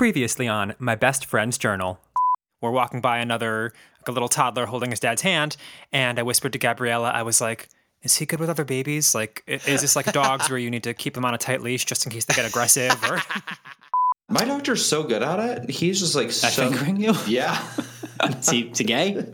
[0.00, 2.00] Previously on My Best Friend's Journal.
[2.62, 5.58] We're walking by another, like a little toddler holding his dad's hand,
[5.92, 7.68] and I whispered to Gabriella, I was like,
[8.02, 9.14] is he good with other babies?
[9.14, 11.84] Like, is this like dogs where you need to keep them on a tight leash
[11.84, 12.98] just in case they get aggressive?
[13.10, 13.20] Or
[14.30, 15.68] My doctor's so good at it.
[15.68, 17.12] He's just like so, fingering you?
[17.26, 17.62] Yeah.
[18.24, 19.26] Is he, is he gay?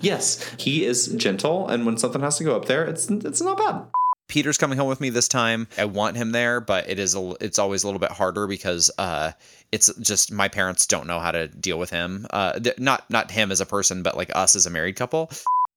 [0.00, 3.56] yes, he is gentle, and when something has to go up there, it's it's not
[3.56, 3.84] bad.
[4.32, 5.68] Peter's coming home with me this time.
[5.76, 8.90] I want him there, but it is a, it's always a little bit harder because
[8.96, 9.32] uh,
[9.72, 12.26] it's just my parents don't know how to deal with him.
[12.30, 15.30] Uh, th- not not him as a person, but like us as a married couple.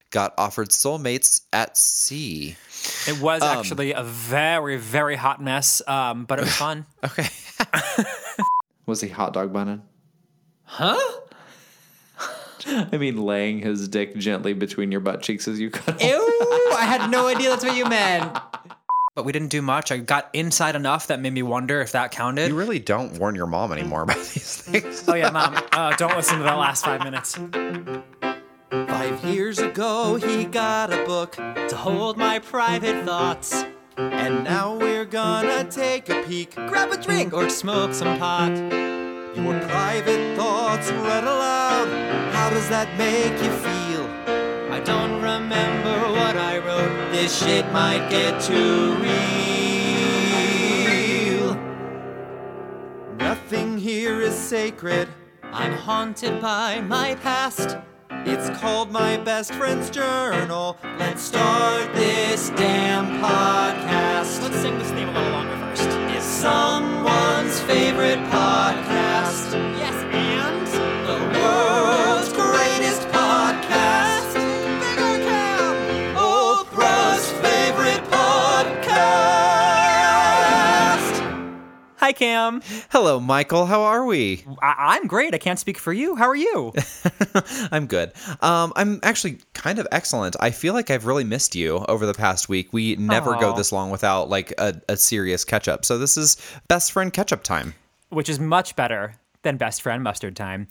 [0.08, 2.56] Got offered soulmates at sea.
[3.06, 6.86] it was actually a very, very hot mess, um, but it was fun.
[7.04, 7.28] Okay.
[8.86, 9.82] Was he hot dog bunning?
[10.62, 10.96] Huh?
[12.92, 16.02] I mean, laying his dick gently between your butt cheeks as you cut.
[16.02, 16.68] Ew!
[16.74, 18.36] I had no idea that's what you meant.
[19.14, 19.90] But we didn't do much.
[19.90, 22.48] I got inside enough that made me wonder if that counted.
[22.48, 25.04] You really don't warn your mom anymore about these things.
[25.08, 25.56] oh, yeah, Mom.
[25.72, 27.34] Uh, don't listen to that last five minutes.
[28.70, 33.64] Five years ago, he got a book to hold my private thoughts.
[33.96, 38.52] And now we're gonna take a peek, grab a drink, or smoke some pot.
[39.36, 41.88] Your private thoughts read aloud.
[42.32, 44.06] How does that make you feel?
[44.72, 47.12] I don't remember what I wrote.
[47.12, 49.16] This shit might get too real.
[53.18, 55.06] Nothing here is sacred.
[55.52, 57.76] I'm haunted by my past.
[58.24, 60.78] It's called My Best Friend's Journal.
[60.98, 64.40] Let's start this damn podcast.
[64.40, 65.65] Let's sing this theme a little longer
[66.46, 69.85] someone's favorite podcast.
[82.06, 82.62] Hi, Cam.
[82.90, 83.66] Hello, Michael.
[83.66, 84.44] How are we?
[84.62, 85.34] I- I'm great.
[85.34, 86.14] I can't speak for you.
[86.14, 86.72] How are you?
[87.72, 88.12] I'm good.
[88.42, 90.36] Um, I'm actually kind of excellent.
[90.38, 92.72] I feel like I've really missed you over the past week.
[92.72, 95.84] We never go this long without like a, a serious catch up.
[95.84, 96.36] So this is
[96.68, 97.74] best friend catch up time.
[98.10, 100.68] Which is much better than best friend mustard time.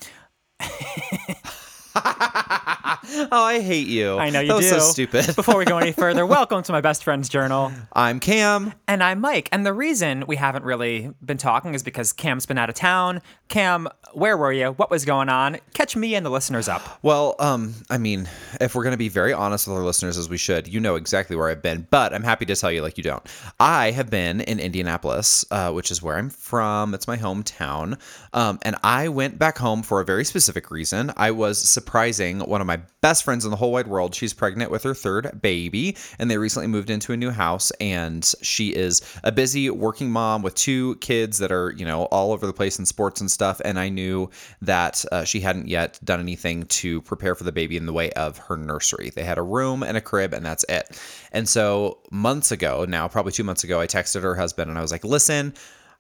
[3.32, 4.18] Oh, I hate you.
[4.18, 4.68] I know you that do.
[4.68, 5.36] so stupid.
[5.36, 7.72] Before we go any further, welcome to my best friend's journal.
[7.94, 8.74] I'm Cam.
[8.88, 9.48] And I'm Mike.
[9.52, 13.22] And the reason we haven't really been talking is because Cam's been out of town.
[13.48, 14.70] Cam, where were you?
[14.72, 15.58] What was going on?
[15.74, 17.00] Catch me and the listeners up.
[17.04, 18.28] Well, um, I mean,
[18.60, 20.96] if we're going to be very honest with our listeners as we should, you know
[20.96, 23.24] exactly where I've been, but I'm happy to tell you like you don't.
[23.60, 26.94] I have been in Indianapolis, uh, which is where I'm from.
[26.96, 28.00] It's my hometown.
[28.34, 31.14] Um, and I went back home for a very specific reason.
[31.16, 34.16] I was surprising one of my best friends in the whole wide world.
[34.16, 37.70] She's pregnant with her third baby, and they recently moved into a new house.
[37.80, 42.32] And she is a busy working mom with two kids that are, you know, all
[42.32, 43.62] over the place in sports and stuff.
[43.64, 44.32] And I knew
[44.64, 48.10] that uh, she hadn't yet done anything to prepare for the baby in the way
[48.14, 49.12] of her nursery.
[49.12, 51.00] They had a room and a crib, and that's it.
[51.32, 54.82] And so months ago, now probably two months ago, I texted her husband and I
[54.82, 55.54] was like, listen,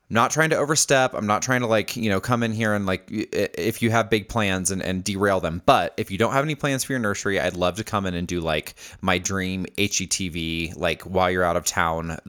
[0.09, 1.15] Not trying to overstep.
[1.15, 4.09] I'm not trying to like, you know, come in here and like, if you have
[4.09, 5.63] big plans and, and derail them.
[5.65, 8.13] But if you don't have any plans for your nursery, I'd love to come in
[8.13, 12.19] and do like my dream HGTV, like while you're out of town,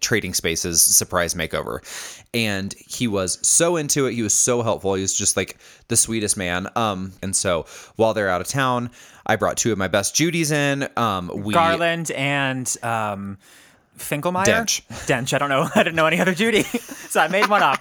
[0.00, 1.80] trading spaces surprise makeover.
[2.32, 4.14] And he was so into it.
[4.14, 4.94] He was so helpful.
[4.94, 6.68] He was just like the sweetest man.
[6.76, 8.90] Um, and so while they're out of town,
[9.26, 10.88] I brought two of my best Judies in.
[10.96, 13.38] Um, we Garland and um,
[13.98, 14.46] Finkelmeyer?
[14.46, 14.82] Dench.
[15.06, 15.32] Dench.
[15.32, 15.68] I don't know.
[15.74, 16.62] I didn't know any other Judy.
[17.08, 17.78] so I made one up.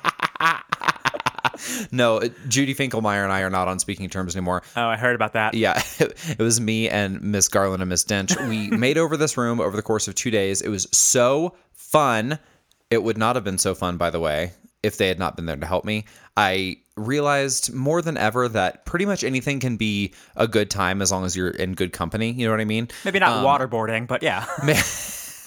[1.91, 4.63] no, Judy Finkelmeyer and I are not on speaking terms anymore.
[4.75, 5.53] Oh, I heard about that.
[5.53, 8.35] Yeah, it was me and Miss Garland and Miss Dench.
[8.47, 10.61] We made over this room over the course of two days.
[10.61, 12.39] It was so fun.
[12.89, 14.51] It would not have been so fun, by the way,
[14.83, 16.05] if they had not been there to help me.
[16.35, 21.11] I realized more than ever that pretty much anything can be a good time as
[21.11, 22.31] long as you're in good company.
[22.31, 22.87] You know what I mean?
[23.05, 24.45] Maybe not um, waterboarding, but yeah.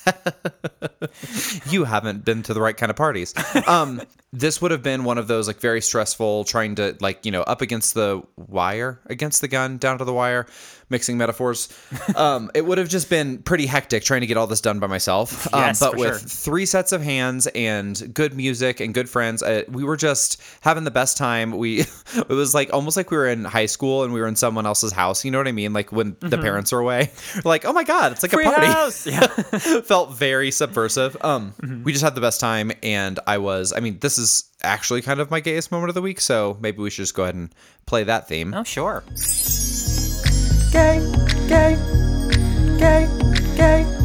[1.66, 3.34] you haven't been to the right kind of parties.
[3.66, 7.32] Um, this would have been one of those like very stressful, trying to like you
[7.32, 10.46] know up against the wire, against the gun, down to the wire,
[10.88, 11.68] mixing metaphors.
[12.16, 14.86] Um, it would have just been pretty hectic trying to get all this done by
[14.88, 15.52] myself.
[15.54, 16.28] Um, Yes, but for with sure.
[16.28, 20.84] three sets of hands and good music and good friends, uh, we were just having
[20.84, 21.52] the best time.
[21.56, 21.80] We
[22.14, 24.66] it was like almost like we were in high school and we were in someone
[24.66, 25.24] else's house.
[25.24, 25.72] You know what I mean?
[25.72, 27.10] Like when the parents are away,
[27.44, 28.36] like oh my god, it's like Mm-hmm.
[28.40, 29.06] Free a party house!
[29.06, 29.80] Yeah.
[29.82, 31.16] felt very subversive.
[31.22, 31.84] Um, Mm-hmm.
[31.84, 33.72] we just had the best time, and I was.
[33.74, 34.19] I mean, this is
[34.62, 37.24] actually kind of my gayest moment of the week, so maybe we should just go
[37.24, 37.54] ahead and
[37.86, 38.54] play that theme.
[38.54, 39.02] oh, sure.
[40.72, 41.00] Gay,
[41.48, 41.76] gay,
[42.78, 43.08] gay,
[43.56, 43.99] gay.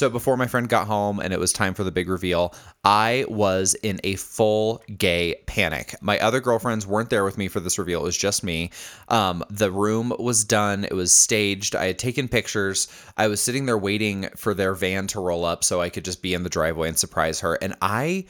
[0.00, 3.26] So before my friend got home and it was time for the big reveal, I
[3.28, 5.94] was in a full gay panic.
[6.00, 8.00] My other girlfriends weren't there with me for this reveal.
[8.00, 8.70] It was just me.
[9.08, 10.84] Um, the room was done.
[10.84, 11.76] It was staged.
[11.76, 12.88] I had taken pictures.
[13.18, 16.22] I was sitting there waiting for their van to roll up so I could just
[16.22, 17.58] be in the driveway and surprise her.
[17.60, 18.24] And I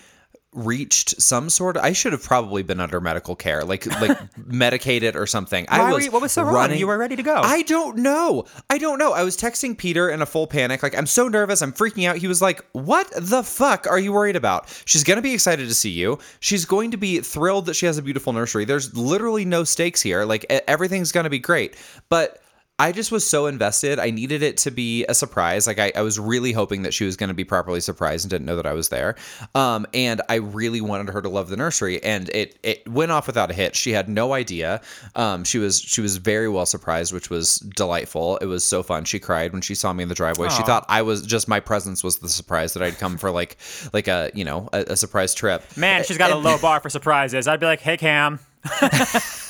[0.52, 5.14] reached some sort of I should have probably been under medical care like like medicated
[5.14, 5.64] or something.
[5.68, 6.74] I Why were was you- what was so wrong?
[6.74, 7.36] You were ready to go.
[7.36, 8.46] I don't know.
[8.68, 9.12] I don't know.
[9.12, 11.62] I was texting Peter in a full panic like I'm so nervous.
[11.62, 12.16] I'm freaking out.
[12.16, 14.68] He was like, "What the fuck are you worried about?
[14.86, 16.18] She's going to be excited to see you.
[16.40, 18.64] She's going to be thrilled that she has a beautiful nursery.
[18.64, 20.24] There's literally no stakes here.
[20.24, 21.76] Like everything's going to be great."
[22.08, 22.39] But
[22.80, 23.98] I just was so invested.
[23.98, 25.66] I needed it to be a surprise.
[25.66, 28.30] Like I, I was really hoping that she was going to be properly surprised and
[28.30, 29.16] didn't know that I was there.
[29.54, 33.26] Um, and I really wanted her to love the nursery, and it it went off
[33.26, 33.76] without a hitch.
[33.76, 34.80] She had no idea.
[35.14, 38.38] Um, she was she was very well surprised, which was delightful.
[38.38, 39.04] It was so fun.
[39.04, 40.48] She cried when she saw me in the driveway.
[40.48, 43.58] She thought I was just my presence was the surprise that I'd come for like
[43.92, 45.62] like a you know a, a surprise trip.
[45.76, 47.46] Man, she's got a low bar for surprises.
[47.46, 48.40] I'd be like, hey, Cam.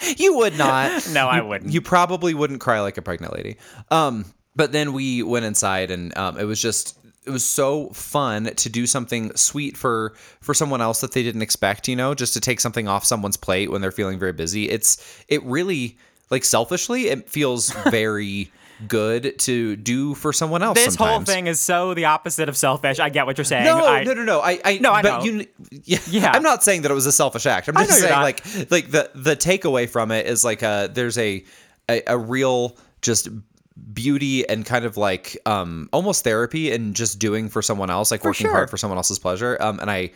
[0.16, 1.08] You would not.
[1.12, 1.72] No, I wouldn't.
[1.72, 3.56] You probably wouldn't cry like a pregnant lady.
[3.90, 4.24] Um,
[4.56, 8.68] but then we went inside, and um, it was just it was so fun to
[8.68, 11.88] do something sweet for for someone else that they didn't expect.
[11.88, 14.68] You know, just to take something off someone's plate when they're feeling very busy.
[14.68, 15.96] It's it really
[16.30, 18.50] like selfishly, it feels very
[18.88, 20.76] good to do for someone else.
[20.76, 22.98] This whole thing is so the opposite of selfish.
[22.98, 23.64] I get what you're saying.
[23.64, 24.40] No, I, no, no, no.
[24.40, 25.24] I, I No, I but know.
[25.24, 26.32] You, yeah, Yeah.
[26.32, 27.68] I'm not saying that it was a selfish act.
[27.68, 31.44] I'm just saying, like, like the the takeaway from it is like a there's a
[31.88, 33.28] a, a real just
[33.92, 38.24] beauty and kind of like um almost therapy and just doing for someone else, like
[38.24, 38.52] working sure.
[38.52, 39.56] hard for someone else's pleasure.
[39.60, 40.12] Um, and I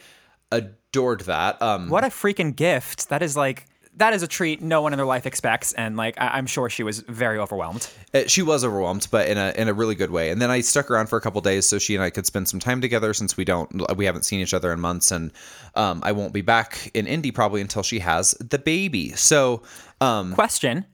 [0.50, 1.61] adored that.
[1.61, 3.08] Um, What a freaking gift.
[3.08, 3.66] That is like,
[3.99, 5.73] that is a treat no one in their life expects.
[5.75, 7.89] And like, I- I'm sure she was very overwhelmed.
[8.15, 10.31] Uh, she was overwhelmed, but in a in a really good way.
[10.31, 12.49] And then I stuck around for a couple days so she and I could spend
[12.49, 15.31] some time together since we don't we haven't seen each other in months, and
[15.75, 19.11] um, I won't be back in Indy probably until she has the baby.
[19.11, 19.62] So
[20.00, 20.87] um, Question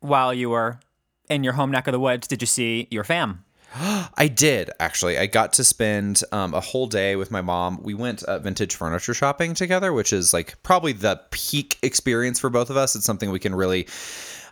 [0.00, 0.80] While you were
[1.28, 3.44] in your home neck of the woods, did you see your fam?
[4.16, 5.18] I did actually.
[5.18, 7.82] I got to spend um, a whole day with my mom.
[7.82, 12.50] We went uh, vintage furniture shopping together, which is like probably the peak experience for
[12.50, 12.94] both of us.
[12.94, 13.86] It's something we can really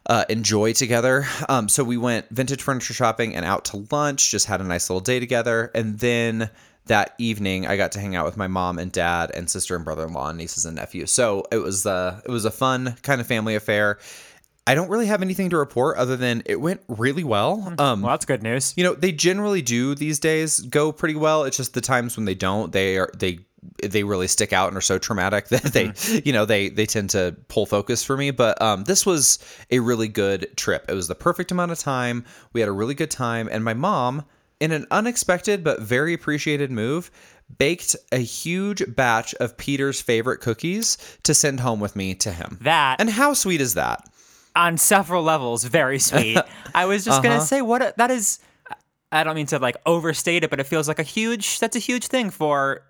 [0.06, 1.26] uh, enjoy together.
[1.48, 4.30] Um, so we went vintage furniture shopping and out to lunch.
[4.30, 6.50] Just had a nice little day together, and then
[6.86, 9.84] that evening I got to hang out with my mom and dad and sister and
[9.84, 11.12] brother-in-law and nieces and nephews.
[11.12, 13.98] So it was uh, it was a fun kind of family affair.
[14.66, 17.74] I don't really have anything to report other than it went really well.
[17.78, 18.74] Um, Well, that's good news.
[18.76, 21.44] you know they generally do these days go pretty well.
[21.44, 23.40] It's just the times when they don't they are they
[23.82, 25.92] they really stick out and are so traumatic that they
[26.24, 28.30] you know they they tend to pull focus for me.
[28.30, 29.38] But um this was
[29.70, 30.84] a really good trip.
[30.88, 32.24] It was the perfect amount of time.
[32.52, 33.48] We had a really good time.
[33.50, 34.24] And my mom
[34.60, 37.10] in an unexpected but very appreciated move
[37.58, 42.58] baked a huge batch of peter's favorite cookies to send home with me to him.
[42.60, 44.06] That- and how sweet is that
[44.56, 46.38] on several levels very sweet.
[46.74, 47.28] I was just Uh-huh.
[47.28, 48.40] gonna say what a, that is.
[49.12, 51.58] I don't mean to like overstate it, but it feels like a huge.
[51.58, 52.82] That's a huge thing for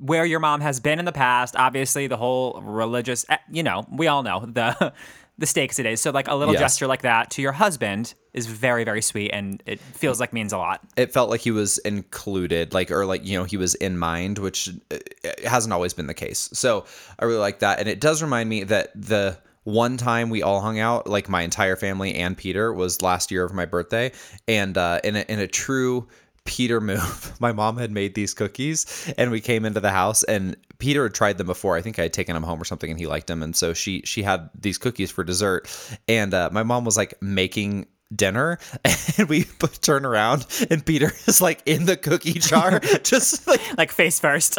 [0.00, 1.56] where your mom has been in the past.
[1.56, 3.24] Obviously, the whole religious.
[3.30, 4.92] eh, You know, we all know the
[5.38, 6.00] the stakes it is.
[6.02, 6.60] So, like a little Yes.
[6.60, 10.52] gesture like that to your husband is very very sweet, and it feels like means
[10.52, 10.80] a lot.
[10.96, 14.38] it felt like he was included like or like you know he was in mind
[14.38, 14.96] which uh,
[15.44, 16.84] hasn't always been the case so
[17.18, 20.60] i really like that and it does remind me that the one time we all
[20.60, 24.12] hung out like my entire family and peter was last year of my birthday.
[24.48, 26.08] And uh in a, in a true
[26.44, 30.56] peter move my mom had made these cookies and we came into the house and
[30.78, 31.76] peter had tried them before.
[31.76, 33.42] I think i had taken them home or something and he liked them.
[33.42, 35.70] And so she she had these cookies for dessert.
[36.08, 38.58] And uh, my mom was like making dinner
[39.18, 39.44] and we
[39.80, 44.58] turn around and Peter is like in the cookie jar just like Like face first.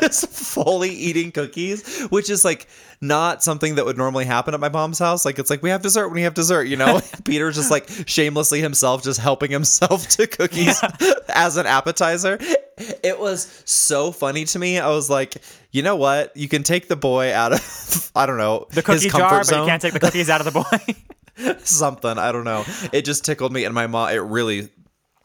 [0.00, 2.68] just fully eating cookies which is like
[3.00, 5.24] not something that would normally happen at my mom's house.
[5.26, 7.00] Like it's like we have dessert when we have dessert you know?
[7.24, 10.82] Peter's just like shamelessly himself just helping himself to cookies
[11.28, 12.38] as an appetizer.
[13.02, 14.78] It was so funny to me.
[14.78, 15.36] I was like
[15.72, 16.34] you know what?
[16.36, 19.44] You can take the boy out of I don't know the cookie his comfort jar,
[19.44, 20.94] but you can't take the cookies out of the boy.
[21.64, 22.18] something.
[22.18, 22.64] I don't know.
[22.92, 24.10] It just tickled me, and my mom.
[24.10, 24.68] It really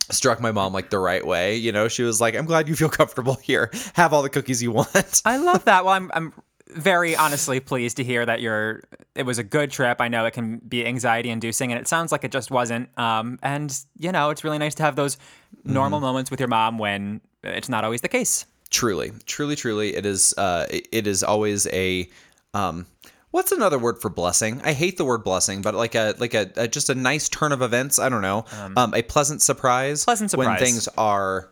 [0.10, 1.56] struck my mom like the right way.
[1.56, 3.72] You know, she was like, "I'm glad you feel comfortable here.
[3.94, 5.86] Have all the cookies you want." I love that.
[5.86, 6.34] Well, I'm I'm
[6.68, 8.84] very honestly pleased to hear that you're.
[9.16, 10.00] It was a good trip.
[10.00, 12.90] I know it can be anxiety inducing, and it sounds like it just wasn't.
[12.98, 15.18] Um, and you know, it's really nice to have those
[15.66, 18.46] normal moments with your mom when it's not always the case.
[18.70, 20.34] truly, truly, truly, it is.
[20.38, 22.10] Uh, it- it is always a.
[22.54, 22.86] Um,
[23.32, 24.62] what's another word for blessing?
[24.64, 27.52] I hate the word blessing, but like a like a, a just a nice turn
[27.52, 28.00] of events.
[28.00, 28.46] I don't know.
[28.78, 30.06] Um, a pleasant surprise.
[30.06, 31.52] Pleasant surprise when things are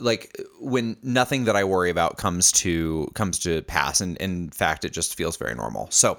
[0.00, 4.84] like when nothing that I worry about comes to comes to pass, and in fact,
[4.84, 5.88] it just feels very normal.
[5.90, 6.18] So,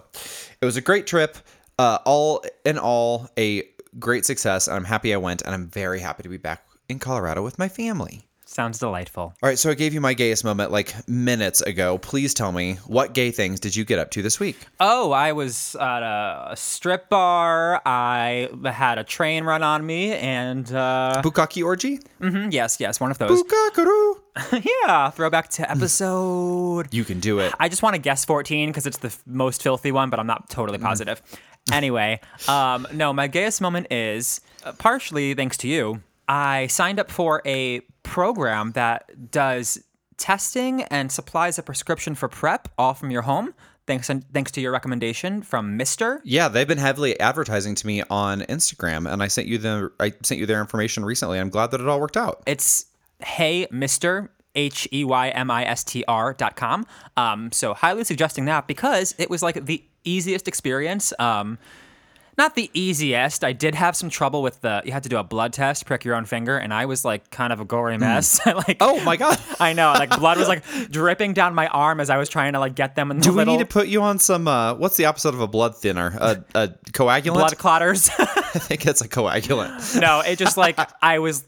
[0.61, 1.37] it was a great trip.
[1.77, 3.63] Uh, all in all, a
[3.97, 6.99] great success, and I'm happy I went, and I'm very happy to be back in
[6.99, 8.28] Colorado with my family.
[8.51, 9.21] Sounds delightful.
[9.43, 11.99] All right, so I gave you my gayest moment like minutes ago.
[11.99, 14.57] Please tell me what gay things did you get up to this week?
[14.79, 17.79] Oh, I was at a strip bar.
[17.85, 21.99] I had a train run on me, and uh, Bukkake orgy?
[22.19, 23.43] mhm, yes, yes, one of those.
[23.43, 24.15] Bukakaru.
[24.87, 26.91] yeah, throwback to episode.
[26.91, 27.53] You can do it.
[27.59, 30.27] I just want to guess 14 because it's the f- most filthy one, but I'm
[30.27, 31.21] not totally positive.
[31.71, 36.01] anyway, um, no, my gayest moment is uh, partially thanks to you.
[36.29, 39.83] I signed up for a program that does
[40.17, 43.53] testing and supplies a prescription for PrEP all from your home.
[43.87, 46.19] Thanks, thanks to your recommendation from Mistr.
[46.23, 50.13] Yeah, they've been heavily advertising to me on Instagram, and I sent you the I
[50.21, 51.39] sent you their information recently.
[51.39, 52.43] I'm glad that it all worked out.
[52.45, 52.85] It's
[53.19, 56.85] hey Mistr H E Y M I S T R dot com.
[57.17, 61.11] Um, so highly suggesting that because it was like the easiest experience.
[61.17, 61.57] Um,
[62.39, 63.43] not the easiest.
[63.43, 64.81] I did have some trouble with the.
[64.83, 67.29] You had to do a blood test, prick your own finger, and I was like
[67.29, 68.43] kind of a gory mess.
[68.45, 69.39] like, Oh my god.
[69.59, 72.59] I know, like blood was like dripping down my arm as I was trying to
[72.59, 74.97] like get them in the Do we need to put you on some uh what's
[74.97, 76.17] the opposite of a blood thinner?
[76.19, 77.33] A, a coagulant?
[77.33, 78.09] blood clotters.
[78.17, 79.99] I think it's a coagulant.
[79.99, 81.43] no, it just like I was.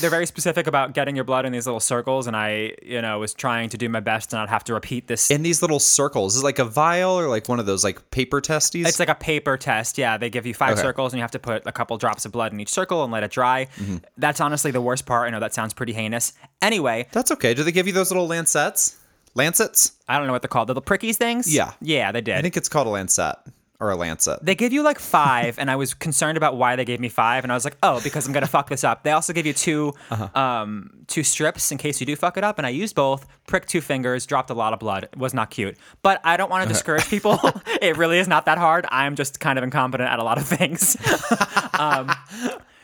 [0.00, 3.18] They're very specific about getting your blood in these little circles, and I, you know,
[3.18, 5.30] was trying to do my best to not have to repeat this.
[5.30, 6.36] In these little circles.
[6.36, 8.86] Is it like a vial or like one of those like paper testes?
[8.86, 9.98] It's like a paper test.
[9.98, 10.82] Yeah, they give you five Okay.
[10.82, 13.12] circles, and you have to put a couple drops of blood in each circle and
[13.12, 13.66] let it dry.
[13.76, 13.96] Mm-hmm.
[14.16, 15.26] That's honestly the worst part.
[15.26, 16.32] I know that sounds pretty heinous.
[16.62, 17.54] Anyway, That's okay.
[17.54, 18.96] Do they give you those little lancets?
[19.34, 19.92] Lancets?
[20.08, 20.68] I don't know what they're called.
[20.68, 21.52] The little prickies things.
[21.54, 21.72] Yeah.
[21.80, 22.36] yeah, they did.
[22.36, 23.36] I think it's called a lancet
[23.78, 24.38] or a lancet.
[24.42, 27.44] They give you like five, and I was concerned about why they gave me five,
[27.44, 29.02] and I was like, oh, because I'm gonna fuck this up.
[29.02, 30.40] They also give you 2 Uh-huh.
[30.40, 33.26] um, two strips in case you do fuck it up, and I used both.
[33.46, 35.04] Pricked two fingers, dropped a lot of blood.
[35.04, 37.38] It was not cute, but I don't want to discourage people.
[37.82, 38.86] it really is not that hard.
[38.90, 40.96] I'm just kind of incompetent at a lot of things.
[41.78, 42.10] um,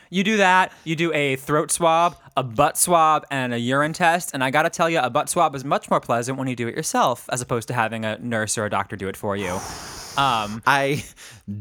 [0.09, 0.71] you do that.
[0.83, 4.31] You do a throat swab, a butt swab, and a urine test.
[4.33, 6.67] And I gotta tell you, a butt swab is much more pleasant when you do
[6.67, 9.59] it yourself, as opposed to having a nurse or a doctor do it for you.
[10.17, 11.03] I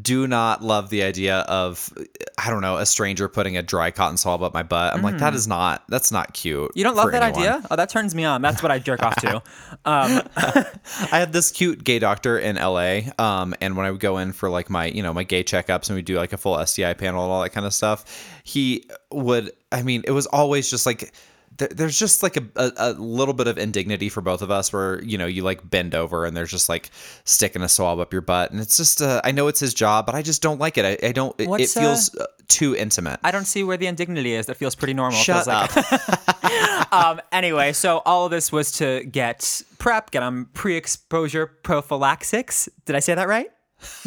[0.01, 1.93] do not love the idea of
[2.39, 4.95] I don't know a stranger putting a dry cotton swab up my butt.
[4.95, 6.71] I'm like that is not that's not cute.
[6.71, 6.77] Mm.
[6.77, 7.41] You don't love that anyone.
[7.41, 7.67] idea?
[7.71, 8.43] Oh, that turns me on.
[8.43, 9.43] That's what I jerk off to.
[9.85, 14.19] Um, I had this cute gay doctor in LA, um, and when I would go
[14.19, 16.65] in for like my you know my gay checkups and we do like a full
[16.65, 18.05] STI panel and all that kind of stuff,
[18.45, 19.51] he would.
[19.73, 21.13] I mean, it was always just like.
[21.59, 24.73] There- There's just like a, a, a little bit of indignity for both of us
[24.73, 26.91] where, you know, you like bend over and there's just like
[27.25, 28.51] sticking a swab up your butt.
[28.51, 30.85] And it's just, uh, I know it's his job, but I just don't like it.
[30.85, 33.21] I, I don't, it, uh, feels uh, too intimate.
[33.25, 34.47] I don't see where the indignity is.
[34.47, 35.19] That feels pretty normal.
[35.19, 40.47] Shut feels like- um, anyway, so all of this was to get prep, get on
[40.55, 42.69] pre-exposure prophylaxis.
[42.87, 43.51] Did I say that right?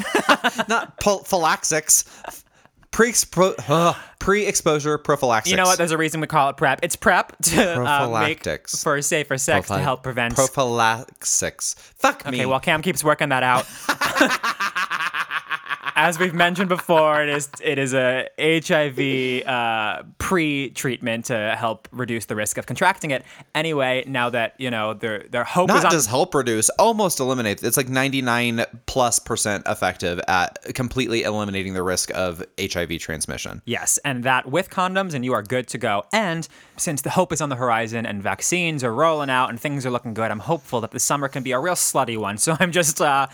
[0.70, 2.06] not prophylaxis.
[2.96, 5.52] Pre-expo- uh, pre-exposure prophylaxis.
[5.52, 5.78] You know what?
[5.78, 6.80] There's a reason we call it prep.
[6.82, 10.36] It's prep to uh, make for safer sex to help prevent.
[10.36, 11.76] prophylaxis.
[11.98, 12.38] Fuck me.
[12.38, 13.66] okay, well, Cam keeps working that out.
[15.98, 22.26] As we've mentioned before, it is it is a HIV uh, pre-treatment to help reduce
[22.26, 23.24] the risk of contracting it.
[23.54, 27.22] Anyway, now that you know their their hope is not on just help reduce, almost
[27.22, 27.64] eliminate.
[27.64, 33.62] It's like 99 plus percent effective at completely eliminating the risk of HIV transmission.
[33.66, 36.04] Yes, and that with condoms, and you are good to go.
[36.12, 39.86] And since the hope is on the horizon and vaccines are rolling out and things
[39.86, 42.38] are looking good, I'm hopeful that the summer can be a real slutty one.
[42.46, 43.26] So I'm just uh,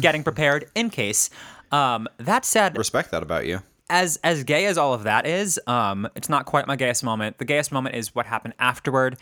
[0.00, 1.28] getting prepared in case.
[1.72, 3.62] Um, that said, Respect that about you.
[3.88, 7.38] as as gay as all of that is, um, it's not quite my gayest moment.
[7.38, 9.16] The gayest moment is what happened afterward.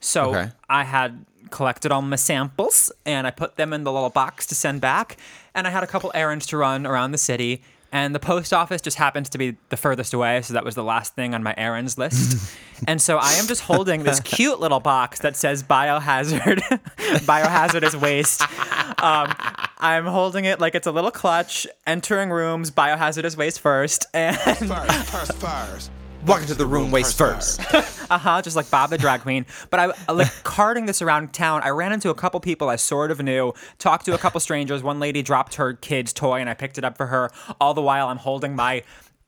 [0.00, 0.50] So Okay.
[0.68, 4.54] I had collected all my samples and I put them in the little box to
[4.54, 5.16] send back.
[5.54, 7.62] And I had a couple errands to run around the city.
[7.94, 10.82] And the post office just happens to be the furthest away, so that was the
[10.82, 12.50] last thing on my errands list.
[12.88, 16.60] and so I am just holding this cute little box that says biohazard,
[17.26, 18.40] biohazardous waste.
[19.02, 19.34] Um,
[19.82, 25.10] I'm holding it like it's a little clutch, entering rooms, biohazardous waste first, and Fires,
[25.10, 25.90] fires, fires.
[26.24, 27.68] Walk into the room waist Fires, first.
[27.70, 28.06] fires.
[28.10, 29.44] uh-huh, just like Bob the drag queen.
[29.70, 31.62] But I I, like carting this around town.
[31.64, 34.84] I ran into a couple people I sort of knew, talked to a couple strangers.
[34.84, 37.32] One lady dropped her kid's toy and I picked it up for her.
[37.60, 38.84] All the while I'm holding my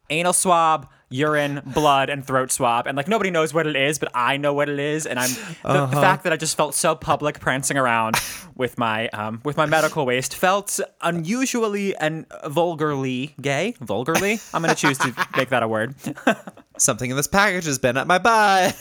[0.08, 4.10] anal swab, urine, blood, and throat swab, and like nobody knows what it is, but
[4.14, 5.86] I know what it is, and I'm the, Uh-huh.
[5.94, 8.16] the fact that I just felt so public prancing around
[8.56, 13.74] with my um with my medical waste felt unusually and vulgarly gay.
[13.80, 15.94] Vulgarly, I'm gonna choose to make that a word.
[16.78, 18.76] Something in this package has been at my butt.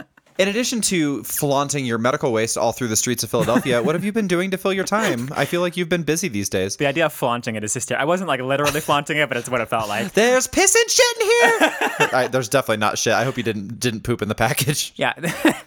[0.38, 4.04] In addition to flaunting your medical waste all through the streets of Philadelphia, what have
[4.04, 5.30] you been doing to fill your time?
[5.34, 6.76] I feel like you've been busy these days.
[6.76, 8.02] The idea of flaunting it is hysterical.
[8.02, 10.12] I wasn't like literally flaunting it, but it's what it felt like.
[10.12, 12.10] There's piss and shit in here.
[12.12, 13.14] I, there's definitely not shit.
[13.14, 14.92] I hope you didn't didn't poop in the package.
[14.96, 15.14] Yeah.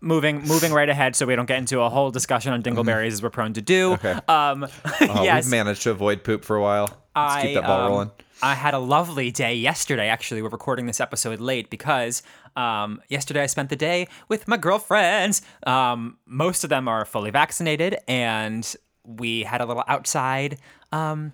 [0.00, 3.22] moving moving right ahead so we don't get into a whole discussion on dingleberries as
[3.22, 3.92] we're prone to do.
[3.92, 4.18] Okay.
[4.28, 4.64] Um
[5.00, 5.44] Oh, yes.
[5.44, 6.86] We've managed to avoid poop for a while.
[7.14, 8.10] Let's I, keep that ball um, rolling.
[8.42, 10.08] I had a lovely day yesterday.
[10.08, 12.22] Actually, we're recording this episode late because
[12.56, 15.42] um, yesterday I spent the day with my girlfriends.
[15.66, 20.58] Um, most of them are fully vaccinated, and we had a little outside
[20.92, 21.32] um,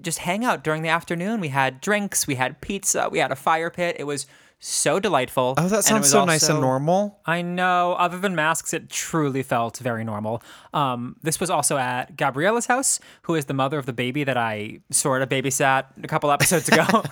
[0.00, 1.40] just hangout during the afternoon.
[1.40, 3.96] We had drinks, we had pizza, we had a fire pit.
[3.98, 4.26] It was
[4.58, 5.54] so delightful.
[5.58, 7.18] Oh, that it sounds was so nice and normal.
[7.26, 7.92] I know.
[7.98, 10.42] Other than masks, it truly felt very normal.
[10.72, 14.38] Um, this was also at Gabriella's house, who is the mother of the baby that
[14.38, 17.04] I sort of babysat a couple episodes ago.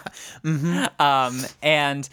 [1.04, 2.08] um, and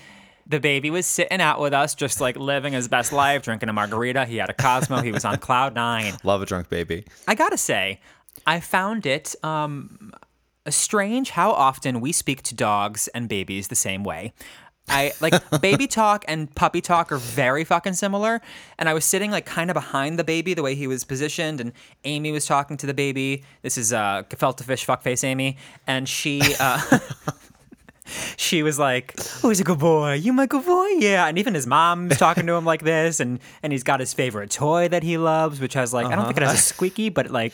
[0.49, 3.73] the baby was sitting out with us, just like living his best life, drinking a
[3.73, 4.25] margarita.
[4.25, 5.01] He had a Cosmo.
[5.01, 6.13] He was on cloud nine.
[6.23, 7.05] Love a drunk baby.
[7.27, 8.01] I gotta say,
[8.47, 10.11] I found it um,
[10.67, 14.33] strange how often we speak to dogs and babies the same way.
[14.87, 18.41] I like baby talk and puppy talk are very fucking similar.
[18.79, 21.61] And I was sitting like kind of behind the baby, the way he was positioned,
[21.61, 21.73] and
[22.05, 23.43] Amy was talking to the baby.
[23.61, 26.41] This is uh, gefilte fish fuckface Amy, and she.
[26.59, 26.81] Uh,
[28.37, 29.13] she was like,
[29.43, 30.13] "Oh, he's a good boy.
[30.13, 33.39] You my good boy, yeah." And even his mom's talking to him like this, and
[33.63, 36.37] and he's got his favorite toy that he loves, which has like I don't think
[36.37, 37.53] it has a squeaky, but like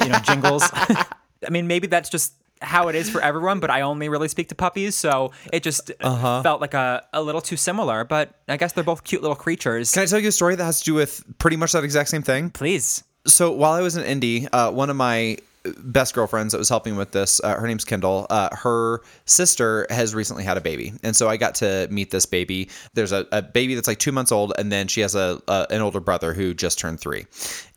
[0.00, 0.62] you know jingles.
[0.72, 4.48] I mean, maybe that's just how it is for everyone, but I only really speak
[4.50, 8.04] to puppies, so it just felt like a, a little too similar.
[8.04, 9.92] But I guess they're both cute little creatures.
[9.92, 12.08] Can I tell you a story that has to do with pretty much that exact
[12.10, 12.50] same thing?
[12.50, 13.02] Please.
[13.26, 15.38] so while I was in Indy, uh, one of my
[15.78, 18.26] best girlfriends that was helping with this, uh, her name's Kendall.
[18.30, 22.26] Uh, her sister has recently had a baby, and so I got to meet this
[22.26, 22.68] baby.
[22.94, 25.66] There's a, a baby that's like two months old, and then she has a, a
[25.70, 27.26] an older brother who just turned three,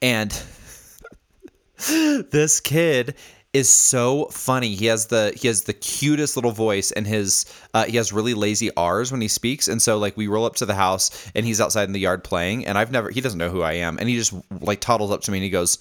[0.02, 0.32] and
[2.32, 3.16] this kid
[3.56, 4.76] is so funny.
[4.76, 8.34] He has the he has the cutest little voice and his uh, he has really
[8.34, 9.70] lazy R's when he speaks.
[9.70, 12.22] And so like we roll up to the house and he's outside in the yard
[12.22, 15.10] playing and I've never he doesn't know who I am and he just like toddles
[15.10, 15.78] up to me and he goes,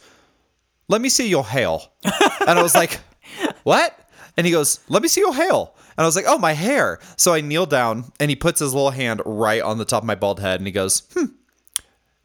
[0.89, 3.01] "Let me see your hail." and I was like,
[3.63, 3.99] "What?"
[4.37, 6.99] And he goes, "Let me see your hail." And I was like, "Oh, my hair."
[7.17, 10.07] So I kneel down and he puts his little hand right on the top of
[10.07, 11.27] my bald head and he goes, "Hmm,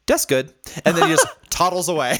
[0.10, 0.54] that's good."
[0.86, 2.18] And then he just toddles away.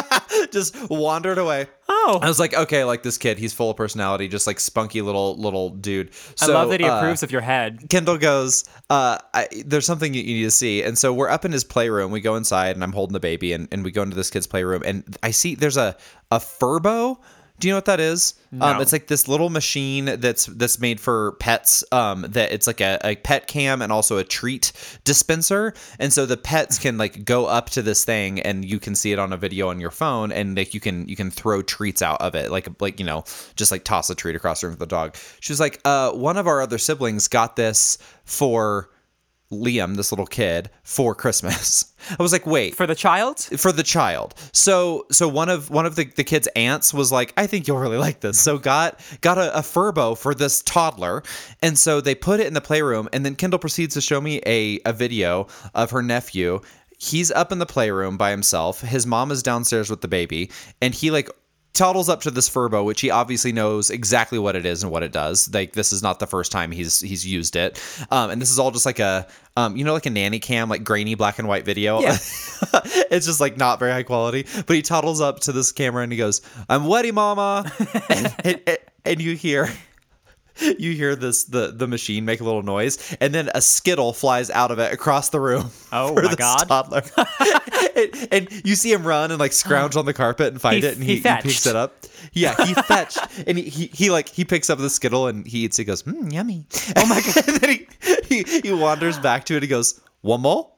[0.52, 1.66] just wandered away.
[1.88, 2.18] Oh.
[2.22, 5.36] I was like, okay, like this kid, he's full of personality, just like spunky little
[5.36, 6.10] little dude.
[6.40, 7.88] I love that he uh, approves of your head.
[7.90, 10.82] Kendall goes, uh, I, there's something you you need to see.
[10.82, 12.10] And so we're up in his playroom.
[12.10, 14.46] We go inside and I'm holding the baby and, and we go into this kid's
[14.46, 15.96] playroom and I see there's a,
[16.30, 17.18] a Furbo.
[17.62, 18.34] Do you know what that is?
[18.54, 18.80] Um, No.
[18.80, 21.84] it's like this little machine that's that's made for pets.
[21.92, 24.72] Um, that it's like a, a pet cam and also a treat
[25.04, 25.72] dispenser.
[26.00, 29.12] And so the pets can like go up to this thing and you can see
[29.12, 32.02] it on a video on your phone and like you can you can throw treats
[32.02, 33.22] out of it like like you know
[33.54, 35.14] just like toss a treat across the room for the dog.
[35.38, 38.90] She was like, uh, one of our other siblings got this for
[39.52, 41.92] Liam, this little kid, for Christmas.
[42.18, 43.38] I was like, wait, For the child?
[43.40, 44.34] for the child.
[44.52, 47.78] So so one of one of the, the kid's aunts was like, I think you'll
[47.78, 48.40] really like this.
[48.40, 51.22] So got got a, a Furbo for this toddler.
[51.60, 54.40] And so they put it in the playroom and then Kendall proceeds to show me
[54.46, 56.60] a, a video of her nephew.
[56.98, 58.80] He's up in the playroom by himself.
[58.80, 61.28] His mom is downstairs with the baby, and he like
[61.74, 65.02] toddles up to this Furbo, which he obviously knows exactly what it is and what
[65.02, 65.52] it does.
[65.52, 68.58] Like this is not the first time he's he's used it, um, and this is
[68.58, 71.48] all just like a um, you know like a nanny cam, like grainy black and
[71.48, 72.00] white video.
[72.00, 72.12] Yeah.
[73.10, 74.46] it's just like not very high quality.
[74.66, 77.70] But he toddles up to this camera and he goes, "I'm wetty, mama,"
[78.08, 79.68] and, and, and you hear.
[80.78, 84.50] You hear this the the machine make a little noise, and then a skittle flies
[84.50, 85.70] out of it across the room.
[85.94, 86.68] Oh for my God.
[86.68, 87.02] Toddler,
[87.96, 90.86] and, and you see him run and like scrounge on the carpet and find He-
[90.88, 92.04] it, and he he, he picks it up.
[92.32, 95.78] Yeah, he fetched, and he, he like he picks up the skittle and he eats.
[95.78, 95.82] it.
[95.82, 96.64] He goes, mm, "Yummy!"
[96.96, 97.48] Oh my god!
[97.48, 99.62] and then he, he he wanders back to it.
[99.62, 100.70] He goes, "One more."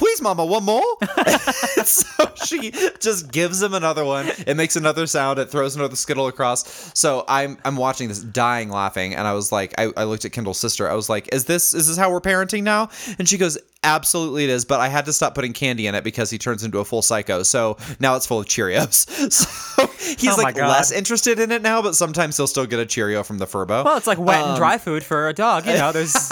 [0.00, 0.82] Please, mama, one more.
[1.84, 4.28] so she just gives him another one.
[4.46, 5.38] It makes another sound.
[5.38, 6.64] It throws another skittle across.
[6.98, 10.32] So I'm I'm watching this, dying laughing, and I was like, I, I looked at
[10.32, 10.88] Kendall's sister.
[10.88, 12.88] I was like, is this is this how we're parenting now?
[13.18, 14.64] And she goes, absolutely it is.
[14.64, 17.02] But I had to stop putting candy in it because he turns into a full
[17.02, 17.42] psycho.
[17.42, 19.06] So now it's full of Cheerios.
[19.80, 19.86] So
[20.18, 20.68] He's Oh like God.
[20.68, 23.84] less interested in it now, but sometimes he'll still get a Cheerio from the Furbo.
[23.84, 25.66] Well, it's like wet and Um, dry food for a dog.
[25.66, 26.30] You know, there's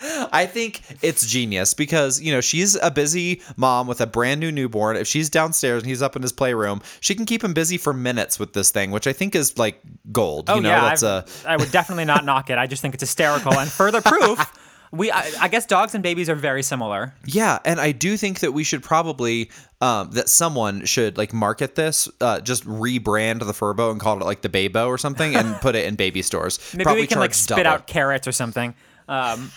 [0.00, 4.52] I think it's genius because, you know, she's a busy mom with a brand new
[4.52, 4.96] newborn.
[4.96, 7.92] If she's downstairs and he's up in his playroom, she can keep him busy for
[7.92, 9.80] minutes with this thing, which I think is like
[10.12, 10.50] gold.
[10.50, 12.58] oh you know, yeah, that's a I would definitely not knock it.
[12.58, 13.52] I just think it's hysterical.
[13.58, 14.38] And further proof,
[14.92, 17.14] we I, I guess dogs and babies are very similar.
[17.26, 21.74] Yeah, and I do think that we should probably um, that someone should like market
[21.74, 25.56] this, uh, just rebrand the Furbo and call it like the Baybo or something, and
[25.56, 26.58] put it in baby stores.
[26.72, 27.70] Maybe probably we can like spit double.
[27.70, 28.74] out carrots or something.
[29.08, 29.50] Um,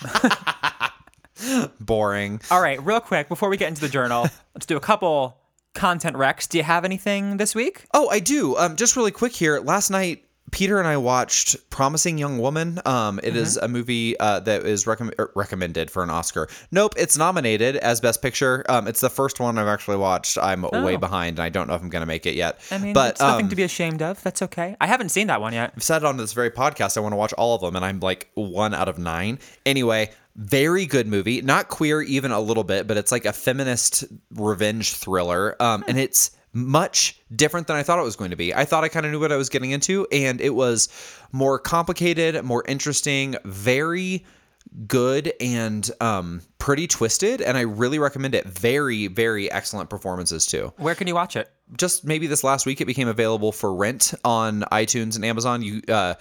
[1.80, 2.42] boring.
[2.50, 5.38] all right, real quick before we get into the journal, let's do a couple
[5.74, 6.48] content recs.
[6.48, 7.86] Do you have anything this week?
[7.94, 8.56] Oh, I do.
[8.58, 9.60] Um, just really quick here.
[9.60, 13.66] Last night, Peter and I watched "Promising Young Woman." Um, it is Mm-hmm.
[13.66, 16.48] a movie uh, that is recomm- er, recommended for an Oscar.
[16.72, 18.66] Nope, it's nominated as Best Picture.
[18.70, 20.38] Um, it's the first one I've actually watched.
[20.38, 20.98] I'm way Oh.
[20.98, 22.60] behind, and I don't know if I'm going to make it yet.
[22.70, 24.22] I mean, but it's nothing um, to be ashamed of.
[24.24, 24.76] That's okay.
[24.82, 25.74] I haven't seen that one yet.
[25.76, 28.00] I've said on this very podcast I want to watch all of them, and I'm
[28.00, 29.40] like one out of nine.
[29.66, 31.42] Anyway, very good movie.
[31.42, 35.56] Not queer even a little bit, but it's like a feminist revenge thriller.
[35.62, 38.54] Um, and it's much different than I thought it was going to be.
[38.54, 40.90] I thought I kind of knew what I was getting into, and it was
[41.32, 44.26] more complicated, more interesting, very
[44.88, 50.72] good and um pretty twisted and i really recommend it very very excellent performances too
[50.78, 51.52] Where can you watch it?
[51.78, 55.62] Just maybe this last week it became available for rent on iTunes and Amazon.
[55.62, 56.16] You uh,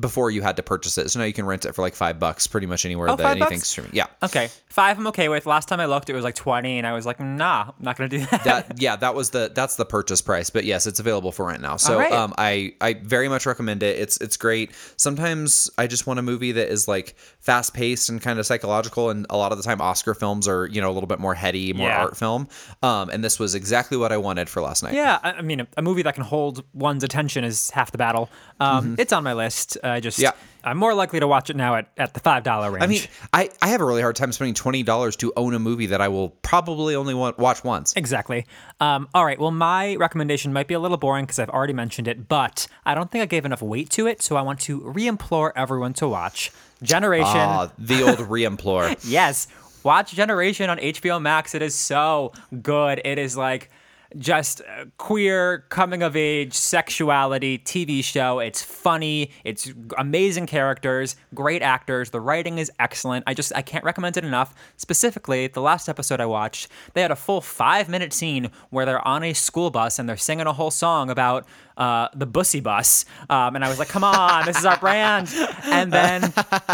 [0.00, 2.18] before you had to purchase it, so now you can rent it for like five
[2.18, 3.68] bucks, pretty much anywhere Oh, that anything's bucks?
[3.68, 3.92] streaming.
[3.94, 5.46] Yeah, Okay, five I'm okay with.
[5.46, 7.96] Last time I looked, it was like twenty, and I was like, nah, I'm not
[7.96, 8.44] gonna do that.
[8.44, 10.50] that yeah, that was the that's the purchase price.
[10.50, 11.76] But yes, it's available for rent now.
[11.76, 12.12] So right.
[12.12, 13.98] um, I I very much recommend it.
[13.98, 14.72] It's it's great.
[14.96, 19.10] Sometimes I just want a movie that is like fast paced and kind of psychological,
[19.10, 21.34] and a lot of the time Oscar films are you know a little bit more
[21.34, 22.02] heady, more Yeah.
[22.02, 22.48] art film.
[22.82, 24.94] Um, and this was exactly what I wanted for last night.
[24.96, 27.98] Yeah, I I mean, a, a movie that can hold one's attention is half the
[27.98, 28.28] battle.
[28.60, 29.76] Um, It's on my list.
[29.84, 30.24] I just, Mm-hmm.
[30.24, 30.32] Yeah.
[30.64, 32.82] I'm more likely to watch it now at, at the five dollar range.
[32.82, 35.60] I mean, I, I have a really hard time spending twenty dollars to own a
[35.60, 37.94] movie that I will probably only want, watch once.
[37.94, 38.46] exactly.
[38.80, 39.38] Um, all right.
[39.38, 42.94] Well, my recommendation might be a little boring because I've already mentioned it, but I
[42.96, 46.08] don't think I gave enough weight to it, so I want to re-implore everyone to
[46.08, 46.50] watch
[46.82, 47.26] Generation.
[47.36, 48.92] Ah, the old re-implore.
[49.04, 49.46] Yes,
[49.84, 51.54] watch Generation on HBO Max.
[51.54, 53.00] It is so good.
[53.04, 53.70] It is like
[54.18, 54.62] just
[54.98, 58.38] queer coming of age sexuality TV show.
[58.38, 59.30] It's funny.
[59.44, 62.10] It's amazing characters, great actors.
[62.10, 63.24] The writing is excellent.
[63.26, 64.54] I just I can't recommend it enough.
[64.76, 69.06] Specifically, the last episode I watched, they had a full five minute scene where they're
[69.06, 73.04] on a school bus and they're singing a whole song about uh, the bussy bus.
[73.28, 75.28] Um, and I was like, come on, this is our brand.
[75.64, 76.32] And then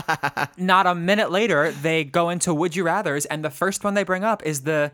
[0.56, 4.04] not a minute later, they go into Would You Rathers, and the first one they
[4.04, 4.92] bring up is the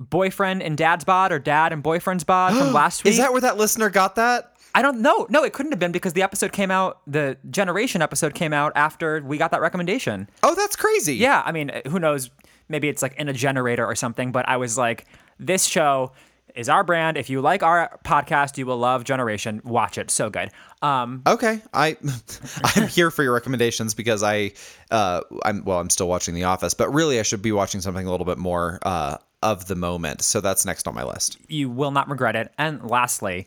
[0.00, 3.12] boyfriend and dad's bod or dad and boyfriend's bod from last week.
[3.12, 4.56] Is that where that listener got that?
[4.74, 5.26] I don't know.
[5.28, 8.72] No, it couldn't have been because the episode came out, the Generation episode came out
[8.76, 10.28] after we got that recommendation.
[10.42, 11.16] Oh, that's crazy.
[11.16, 12.30] Yeah, I mean, who knows?
[12.68, 15.06] Maybe it's like in a generator or something, but I was like,
[15.40, 16.12] this show
[16.54, 17.16] is our brand.
[17.16, 19.60] If you like our podcast, you will love Generation.
[19.64, 20.08] Watch it.
[20.10, 20.50] So good.
[20.82, 21.96] Um, Okay, I
[22.64, 24.52] I'm here for your recommendations because I
[24.92, 28.06] uh I'm well I'm still watching The Office, but really I should be watching something
[28.06, 30.22] a little bit more uh of the moment.
[30.22, 31.38] So that's next on my list.
[31.48, 32.52] you will not regret it.
[32.58, 33.46] And lastly,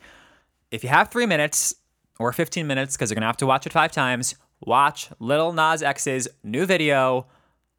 [0.71, 1.75] if you have three minutes
[2.19, 5.53] or 15 minutes, because you're going to have to watch it five times, watch Lil
[5.53, 7.27] Nas X's new video,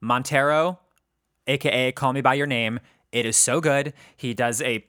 [0.00, 0.78] Montero,
[1.46, 2.80] aka Call Me By Your Name.
[3.10, 3.92] It is so good.
[4.16, 4.84] He does a,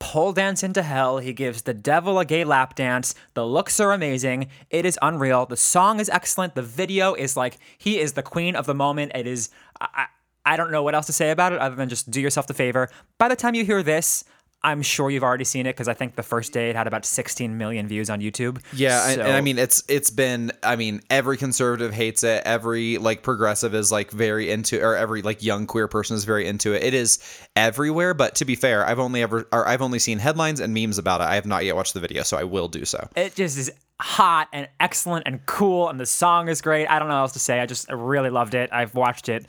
[0.00, 1.18] pole dance into hell.
[1.18, 3.14] He gives the devil a gay lap dance.
[3.34, 4.48] The looks are amazing.
[4.70, 5.46] It is unreal.
[5.46, 6.54] The song is excellent.
[6.54, 9.12] The video is like, he is the queen of the moment.
[9.14, 9.50] It is.
[9.80, 10.06] I,
[10.44, 12.54] I don't know what else to say about it other than just do yourself the
[12.54, 12.88] favor.
[13.18, 14.24] By the time you hear this,
[14.62, 17.06] I'm sure you've already seen it because I think the first day it had about
[17.06, 18.60] 16 million views on YouTube.
[18.74, 22.42] Yeah, So- and I mean it's it's been I mean every conservative hates it.
[22.44, 26.46] Every like progressive is like very into or every like young queer person is very
[26.46, 26.82] into it.
[26.82, 27.20] It is
[27.56, 30.98] everywhere, but to be fair, I've only ever or I've only seen headlines and memes
[30.98, 31.24] about it.
[31.24, 33.08] I have not yet watched the video, so I will do so.
[33.16, 37.08] it just is hot and excellent and cool and the song is great i don't
[37.08, 39.44] know what else to say i just really loved it i've watched it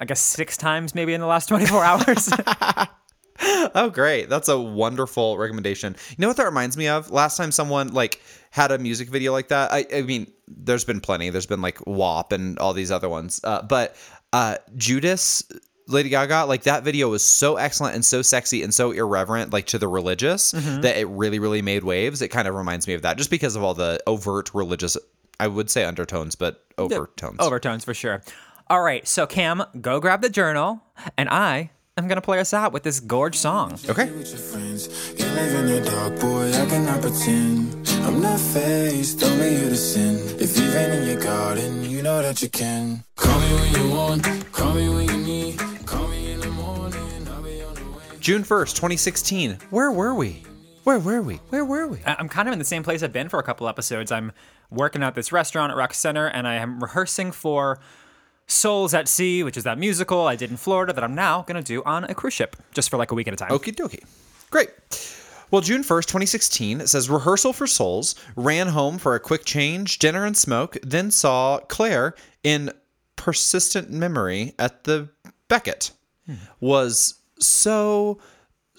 [0.00, 2.30] i guess six times maybe in the last 24 hours
[3.74, 4.28] Oh, great.
[4.28, 5.96] That's a wonderful recommendation.
[6.10, 7.10] You know what that reminds me of?
[7.10, 9.72] Last time someone like had a music video like that.
[9.72, 11.30] I, I mean, there's been plenty.
[11.30, 13.40] There's been like WAP and all these other ones.
[13.42, 13.96] Uh, but
[14.32, 15.42] uh, Judas,
[15.86, 19.66] Lady Gaga, like that video was so excellent and so sexy and so irreverent, like
[19.66, 22.20] to the religious, that it really, really made waves.
[22.22, 24.96] It kind of reminds me of that just because of all the overt religious,
[25.38, 27.40] I would say undertones, but overtones.
[27.40, 28.22] overtones for sure
[28.70, 30.80] all right so cam go grab the journal
[31.18, 33.78] and i I'm gonna play us out with this gorge song.
[33.86, 34.10] Okay.
[34.12, 34.88] with your friends.
[35.18, 36.50] You live in the dark, boy.
[36.50, 37.86] I cannot pretend.
[38.04, 40.16] I'm not faced, only here to sin.
[40.40, 43.04] If you've been in your garden, you know that you can.
[43.16, 45.58] Call me when you want, call me when you need.
[45.84, 48.18] Call me in the morning, I'll be on the way.
[48.18, 49.58] June 1st, 2016.
[49.68, 50.42] Where were we?
[50.84, 51.34] Where were we?
[51.50, 51.98] Where were we?
[52.06, 54.10] I- I'm kind of in the same place I've been for a couple episodes.
[54.10, 54.32] I'm
[54.70, 57.78] working at this restaurant at Rock Center, and I am rehearsing for
[58.50, 61.62] Souls at Sea, which is that musical I did in Florida that I'm now gonna
[61.62, 63.50] do on a cruise ship, just for like a week at a time.
[63.50, 64.04] Okie dokie.
[64.50, 64.70] Great.
[65.50, 69.98] Well, June 1st, 2016, it says rehearsal for Souls, ran home for a quick change,
[69.98, 72.72] dinner and smoke, then saw Claire in
[73.16, 75.08] persistent memory at the
[75.48, 75.90] Beckett.
[76.26, 76.34] Hmm.
[76.60, 78.20] Was so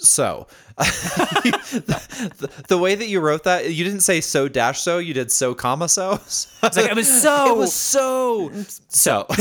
[0.01, 0.47] so.
[0.77, 5.13] the, the, the way that you wrote that, you didn't say so dash so, you
[5.13, 6.13] did so comma so.
[6.13, 7.51] It's like, it was so.
[7.51, 8.51] it was so
[8.89, 9.27] so.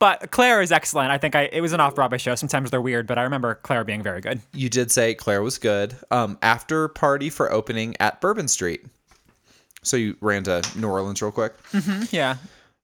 [0.00, 1.12] But Claire is excellent.
[1.12, 2.34] I think I it was an off Broadway show.
[2.34, 4.40] Sometimes they're weird, but I remember Claire being very good.
[4.52, 5.96] you did say Claire was good.
[6.10, 8.84] Um, after party for opening at Bourbon Street.
[9.82, 11.54] So you ran to New Orleans real quick.
[12.10, 12.36] Yeah.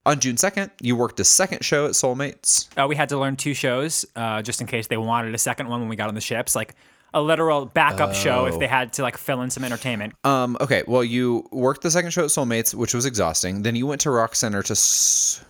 [0.07, 2.69] On June 2nd, you worked a second show at Soulmates.
[2.81, 5.69] Uh, we had to learn two shows uh, just in case they wanted a second
[5.69, 6.75] one when we got on the ships, like
[7.13, 10.15] a literal backup show if they had to like fill in some entertainment.
[10.25, 13.63] Um, okay, well, you worked the second show at Soulmates, which was exhausting.
[13.63, 14.73] Then you went to Rock Center to.
[14.73, 15.45] S-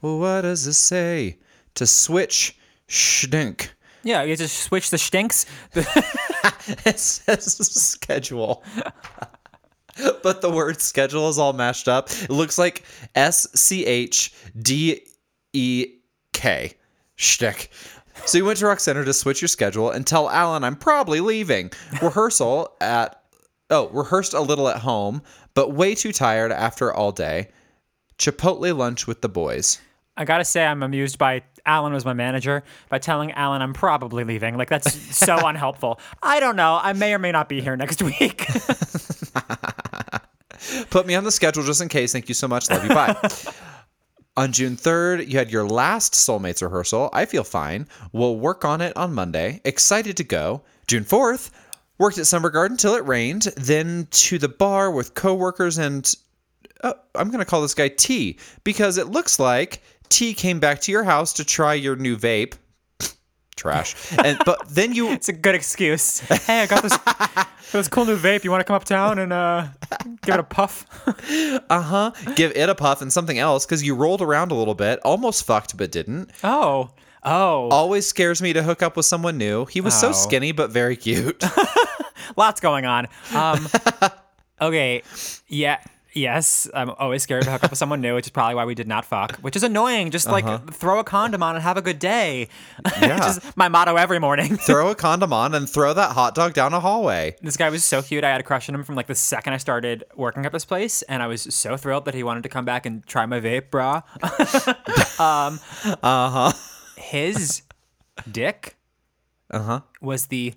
[0.00, 1.38] well, what does this say?
[1.74, 2.56] To switch
[2.88, 3.70] shtink.
[4.04, 5.44] Yeah, you just switch the stinks.
[5.74, 8.62] it says schedule.
[10.22, 12.10] but the word schedule is all mashed up.
[12.10, 12.84] It looks like
[13.14, 15.02] S C H D
[15.52, 15.86] E
[16.32, 16.74] K.
[17.16, 17.70] Shtick.
[18.24, 21.20] So you went to Rock Center to switch your schedule and tell Alan I'm probably
[21.20, 21.70] leaving.
[22.02, 23.22] Rehearsal at
[23.70, 25.22] oh, rehearsed a little at home,
[25.54, 27.48] but way too tired after all day.
[28.18, 29.80] Chipotle lunch with the boys.
[30.16, 34.24] I gotta say, I'm amused by Alan was my manager by telling Alan I'm probably
[34.24, 34.56] leaving.
[34.56, 36.00] Like that's so unhelpful.
[36.22, 36.78] I don't know.
[36.82, 38.48] I may or may not be here next week.
[40.90, 42.12] Put me on the schedule just in case.
[42.12, 42.70] Thank you so much.
[42.70, 42.90] Love you.
[42.90, 43.16] Bye.
[44.36, 47.10] on June 3rd, you had your last Soulmates rehearsal.
[47.12, 47.88] I feel fine.
[48.12, 49.60] We'll work on it on Monday.
[49.64, 50.62] Excited to go.
[50.86, 51.50] June 4th,
[51.98, 53.42] worked at Summer Garden till it rained.
[53.56, 56.14] Then to the bar with coworkers and
[56.84, 60.80] oh, I'm going to call this guy T because it looks like T came back
[60.82, 62.54] to your house to try your new vape.
[63.58, 63.94] Trash.
[64.24, 66.20] And but then you it's a good excuse.
[66.46, 66.96] Hey, I got this
[67.72, 68.44] this cool new vape.
[68.44, 69.66] You want to come uptown and uh,
[70.22, 70.86] give it a puff?
[71.68, 75.00] uh-huh give it a puff and something else cuz you rolled around a little bit,
[75.04, 76.30] almost fucked but didn't.
[76.44, 76.90] Oh,
[77.24, 79.66] oh, always scares me to hook up with someone new.
[79.66, 80.12] He was so Oh.
[80.12, 81.42] skinny but very cute.
[82.36, 83.08] lots going on.
[83.34, 83.66] Um,
[84.60, 85.02] okay,
[85.48, 85.78] yeah.
[86.18, 88.74] Yes, I'm always scared to hook up with someone new, which is probably why we
[88.74, 90.10] did not fuck, which is annoying.
[90.10, 92.48] Just like throw a condom on and have a good day.
[93.00, 93.18] Yeah.
[93.18, 94.56] just my motto every morning.
[94.60, 97.36] throw a condom on and throw that hot dog down a hallway.
[97.42, 98.24] This guy was so cute.
[98.24, 100.64] I had a crush on him from like the second I started working at this
[100.64, 103.40] place, and I was so thrilled that he wanted to come back and try my
[103.40, 104.02] vape, brah.
[105.20, 105.60] um,
[106.02, 106.52] uh huh.
[106.96, 107.62] His
[108.30, 108.76] dick
[109.50, 109.80] Uh-huh.
[110.00, 110.54] was the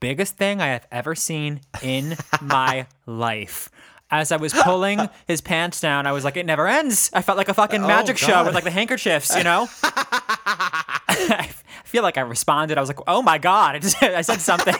[0.00, 3.70] biggest thing I have ever seen in my life.
[4.10, 7.36] As I was pulling his pants down, I was like, "It never ends." I felt
[7.36, 9.68] like a fucking oh, magic show with like the handkerchiefs, you know.
[9.82, 11.50] I
[11.84, 12.78] feel like I responded.
[12.78, 14.74] I was like, "Oh my god!" I, just, I said something,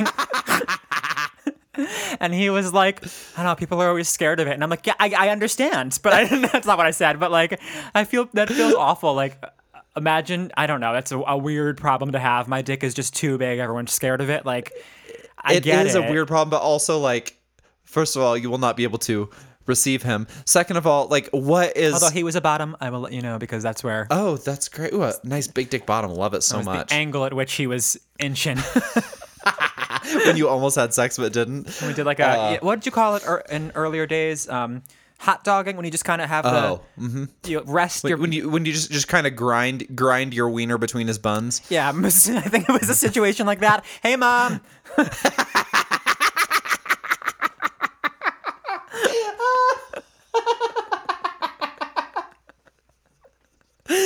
[2.20, 3.54] and he was like, "I don't know.
[3.54, 6.24] People are always scared of it," and I'm like, "Yeah, I, I understand," but I,
[6.46, 7.20] that's not what I said.
[7.20, 7.60] But like,
[7.94, 9.14] I feel that feels awful.
[9.14, 9.42] Like,
[9.96, 10.92] imagine I don't know.
[10.92, 12.48] That's a, a weird problem to have.
[12.48, 13.58] My dick is just too big.
[13.58, 14.44] Everyone's scared of it.
[14.44, 14.72] Like,
[15.40, 16.04] I It get is it.
[16.04, 17.37] a weird problem, but also like,
[17.88, 19.30] first of all, you will not be able to
[19.66, 20.26] receive him.
[20.44, 21.94] Second of all, like, what is?
[21.94, 24.68] Although he was a bottom, I will let you know because that's where oh, that's
[24.68, 24.92] great.
[24.92, 26.10] Ooh, a nice big dick bottom.
[26.10, 26.88] Love it so much.
[26.88, 28.58] the angle at which he was inching.
[30.24, 31.80] when you almost had sex but didn't.
[31.82, 34.48] we did like a yeah, what did you call it in earlier days?
[34.48, 34.82] Um,
[35.18, 38.48] hot dogging when you just kind of have Oh, the you rest your When you
[38.48, 41.62] when you just just kind of grind grind your wiener between his buns.
[41.68, 41.90] yeah.
[41.94, 43.84] I think it was a situation like that.
[44.02, 44.60] Hey, mom.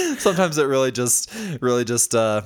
[0.19, 2.43] Sometimes it really just really just uh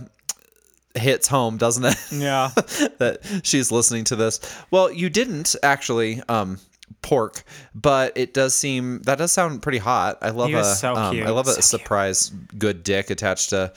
[0.94, 1.96] hits home, doesn't it?
[2.12, 2.50] Yeah.
[2.98, 4.40] that she's listening to this.
[4.70, 6.58] Well, you didn't actually um
[7.02, 10.18] pork, but it does seem that does sound pretty hot.
[10.22, 11.64] I love a so um, cute, I love a so cute.
[11.64, 13.72] surprise good dick attached to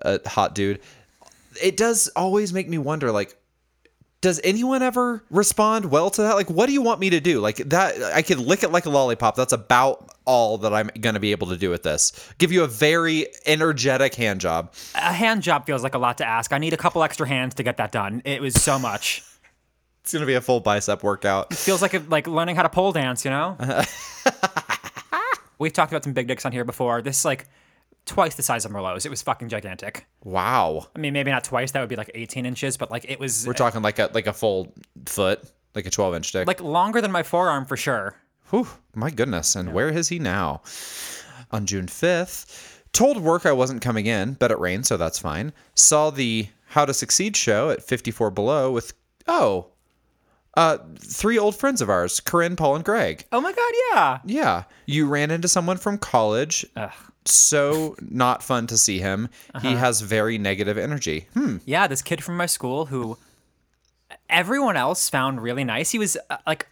[0.00, 0.80] a hot dude.
[1.62, 3.36] It does always make me wonder like
[4.20, 6.34] does anyone ever respond well to that?
[6.34, 7.40] Like, what do you want me to do?
[7.40, 9.36] Like that, I could lick it like a lollipop.
[9.36, 12.12] That's about all that I'm gonna be able to do with this.
[12.38, 14.72] Give you a very energetic hand job.
[14.94, 16.52] A hand job feels like a lot to ask.
[16.52, 18.22] I need a couple extra hands to get that done.
[18.24, 19.22] It was so much.
[20.02, 21.52] It's gonna be a full bicep workout.
[21.52, 23.58] feels like a, like learning how to pole dance, you know?
[25.58, 27.02] We've talked about some big dicks on here before.
[27.02, 27.48] This like
[28.06, 29.04] twice the size of Merlot's.
[29.04, 30.06] It was fucking gigantic.
[30.24, 31.72] Wow, I mean, maybe not twice.
[31.72, 34.26] That would be like 18 inches, but like it was we're talking like a like
[34.26, 34.72] a full
[35.06, 35.42] foot,
[35.74, 36.46] like a 12 inch dick.
[36.46, 38.16] like longer than my forearm for sure.
[38.50, 39.56] Whew, my goodness.
[39.56, 40.62] And where is he now?
[41.50, 45.52] On June 5th, told work I wasn't coming in, but it rained, so that's fine.
[45.74, 48.92] Saw the How to Succeed show at 54 Below with,
[49.28, 49.68] oh,
[50.56, 53.24] uh, three old friends of ours, Corinne, Paul, and Greg.
[53.30, 54.18] Oh my god, yeah.
[54.24, 54.64] Yeah.
[54.86, 56.64] You ran into someone from college.
[57.28, 59.28] So not fun to see him.
[59.62, 61.26] He has very negative energy.
[61.34, 61.58] Hmm.
[61.64, 63.18] Yeah, this kid from my school who
[64.28, 65.90] everyone else found really nice.
[65.90, 66.66] He was uh, like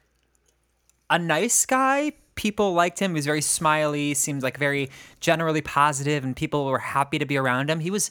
[1.10, 2.12] a nice guy.
[2.34, 3.12] People liked him.
[3.12, 4.90] He was very smiley, seemed like very
[5.20, 7.80] generally positive, and people were happy to be around him.
[7.80, 8.10] He was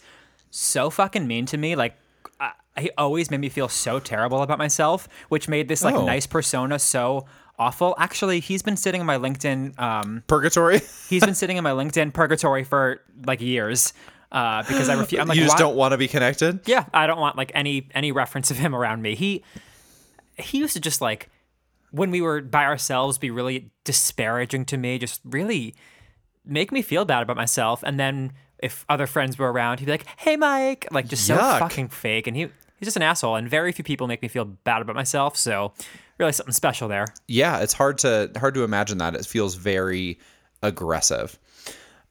[0.49, 1.75] so fucking mean to me.
[1.75, 1.95] Like,
[2.39, 6.05] uh, he always made me feel so terrible about myself, which made this like Oh.
[6.05, 7.25] nice persona so
[7.59, 7.95] awful.
[7.97, 9.79] Actually, he's been sitting in my LinkedIn.
[9.79, 10.81] Um, Purgatory.
[11.09, 13.93] he's been sitting in my LinkedIn purgatory for like years.
[14.31, 15.21] Uh, because I refuse.
[15.21, 16.61] I'm like, you just why- don't want to be connected?
[16.65, 19.13] yeah, I don't want like any any reference of him around me.
[19.15, 19.43] He
[20.37, 21.29] he used to just like
[21.91, 25.75] when we were by ourselves be really disparaging to me, just really
[26.43, 27.83] make me feel bad about myself.
[27.83, 31.35] And then if other friends were around, he'd be like, "Hey, Mike," like just so
[31.37, 32.25] fucking fake.
[32.25, 32.47] And he
[32.83, 33.35] he's just an asshole.
[33.37, 35.37] And very few people make me feel bad about myself.
[35.37, 35.73] So
[36.17, 37.07] really something special there.
[37.27, 39.15] yeah, it's hard to hard to imagine that.
[39.15, 40.19] It feels very
[40.61, 41.39] aggressive.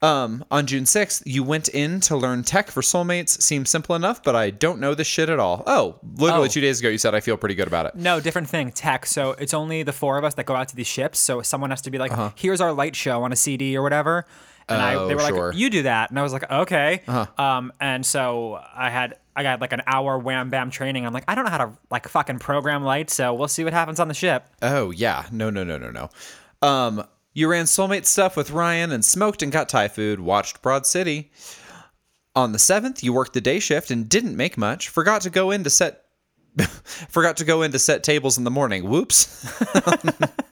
[0.00, 3.40] Um, on June 6th, you went in to learn tech for soulmates.
[3.40, 5.62] Seems simple enough, but I don't know this shit at all.
[5.64, 6.50] Oh, literally Oh.
[6.50, 7.94] two days ago, you said I feel pretty good about it.
[7.94, 8.72] No, different thing.
[8.72, 9.06] Tech.
[9.06, 11.20] So it's only the four of us that go out to these ships.
[11.20, 14.26] So someone has to be like, "Here's our light show on a CD or whatever."
[14.68, 15.04] And I, Uh-huh.
[15.04, 15.28] Oh, they were sure.
[15.38, 15.46] Uh-huh.
[15.50, 17.02] like, "You do that," and I was like, "Okay."
[17.38, 21.06] Um, and so I had I got like an hour wham bam training.
[21.06, 23.72] I'm like, I don't know how to like fucking program lights, so we'll see what
[23.72, 24.46] happens on the ship.
[24.60, 26.10] Oh yeah, no, no, no, no, no.
[26.66, 30.20] Um, you ran soulmate stuff with Ryan and smoked and got Thai food.
[30.20, 31.30] Watched Broad City.
[32.34, 34.88] On the seventh, you worked the day shift and didn't make much.
[34.88, 36.04] Forgot to go in to set.
[36.60, 38.88] forgot to go in to set tables in the morning.
[38.88, 39.46] Whoops.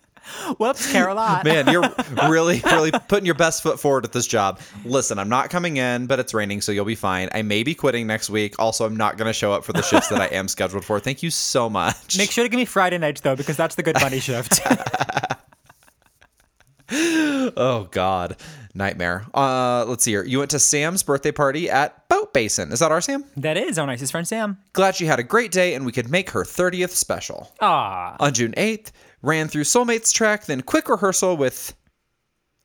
[0.58, 1.42] Whoops, Caroline.
[1.44, 1.88] Man, you're
[2.28, 4.60] really, really putting your best foot forward at this job.
[4.84, 7.28] Listen, I'm not coming in, but it's raining, so you'll be fine.
[7.34, 8.54] I may be quitting next week.
[8.58, 11.00] Also, I'm not going to show up for the shifts that I am scheduled for.
[11.00, 12.16] Thank you so much.
[12.18, 14.60] Make sure to give me Friday nights though, because that's the good money shift.
[16.92, 18.36] Oh God,
[18.74, 19.24] nightmare.
[19.32, 20.24] Uh, let's see here.
[20.24, 22.72] You went to Sam's birthday party at Boat Basin.
[22.72, 23.24] Is that our Sam?
[23.36, 24.58] that is our nicest friend Sam.
[24.72, 27.52] Glad she had a great day and we could make her 30th special.
[27.60, 28.90] Ah, On June 8th,
[29.22, 31.74] ran through Soulmates track, then quick rehearsal with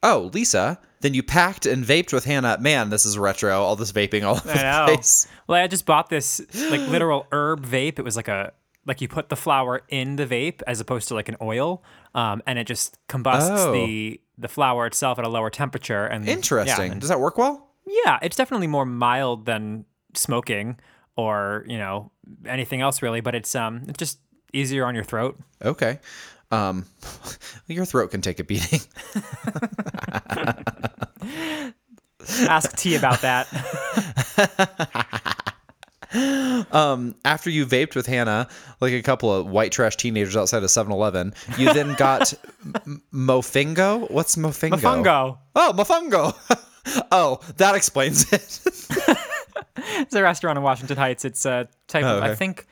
[0.04, 0.80] oh Lisa.
[1.02, 2.58] Then you packed and vaped with Hannah.
[2.60, 3.62] Man, this is retro.
[3.62, 4.86] All this vaping all over I know.
[4.88, 5.28] the place.
[5.48, 8.00] Well, I just bought this like literal herb vape.
[8.00, 8.54] It was like a
[8.88, 11.84] like you put the flower in the vape as opposed to like an oil,
[12.16, 13.74] um, and it just combusts Oh.
[13.74, 16.06] the the flower itself at a lower temperature.
[16.06, 16.86] And Interesting.
[16.88, 17.68] Yeah, and- Does that work well?
[17.86, 20.80] yeah, it's definitely more mild than smoking
[21.16, 22.12] or you know
[22.48, 24.20] anything else really, but it's um it's just
[24.54, 25.38] easier on your throat.
[25.64, 26.00] Okay.
[26.56, 26.86] Um,
[27.68, 28.82] your throat can take a beating.
[32.50, 33.48] Ask T about that.
[37.26, 38.48] after you vaped with Hannah,
[38.80, 42.34] like a couple of white trash teenagers outside of 7-Eleven, you then got
[42.86, 44.10] m- Mofingo.
[44.10, 44.80] What's Mofingo?
[44.80, 45.38] Mofongo.
[45.56, 47.04] Oh, Mofongo.
[47.12, 48.62] oh, that explains it.
[49.78, 51.26] It's a restaurant in Washington Heights.
[51.26, 52.32] It's a type of okay.
[52.32, 52.66] I think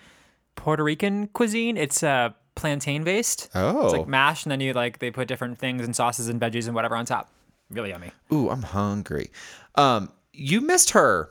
[0.55, 1.77] Puerto Rican cuisine.
[1.77, 3.49] It's uh, plantain based.
[3.55, 3.85] Oh.
[3.85, 6.65] It's like mash, and then you like they put different things and sauces and veggies
[6.65, 7.29] and whatever on top.
[7.69, 8.11] Really yummy.
[8.31, 9.31] Ooh, I'm hungry.
[9.75, 11.29] Um, you missed her.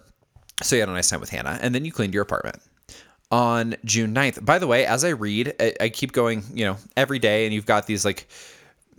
[0.62, 2.60] So you had a nice time with Hannah, and then you cleaned your apartment.
[3.30, 4.44] On June 9th.
[4.44, 7.54] By the way, as I read, I, I keep going, you know, every day, and
[7.54, 8.28] you've got these like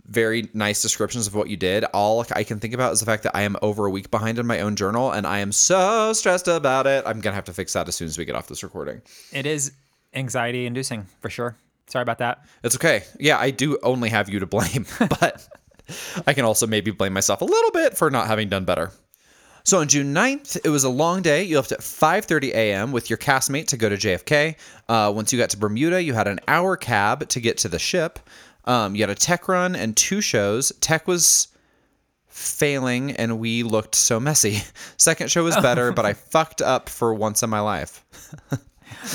[0.06, 1.84] very nice descriptions of what you did.
[1.94, 4.38] All I can think about is the fact that I am over a week behind
[4.38, 7.04] in my own journal, and I am so stressed about it.
[7.06, 9.02] I'm gonna have to fix that as soon as we get off this recording.
[9.32, 9.72] It is
[10.12, 11.56] anxiety inducing for sure.
[11.86, 12.44] Sorry about that.
[12.62, 13.04] It's okay.
[13.20, 15.48] Yeah, I do only have you to blame, but
[16.26, 18.90] I can also maybe blame myself a little bit for not having done better.
[19.66, 21.42] So on June 9th, it was a long day.
[21.44, 22.92] You left at 5:30 a.m.
[22.92, 24.56] with your castmate to go to JFK.
[24.88, 27.78] Uh, once you got to Bermuda, you had an hour cab to get to the
[27.78, 28.18] ship.
[28.66, 30.70] Um, you had a tech run and two shows.
[30.80, 31.48] Tech was
[32.26, 34.62] failing, and we looked so messy.
[34.98, 38.04] Second show was better, but I fucked up for once in my life.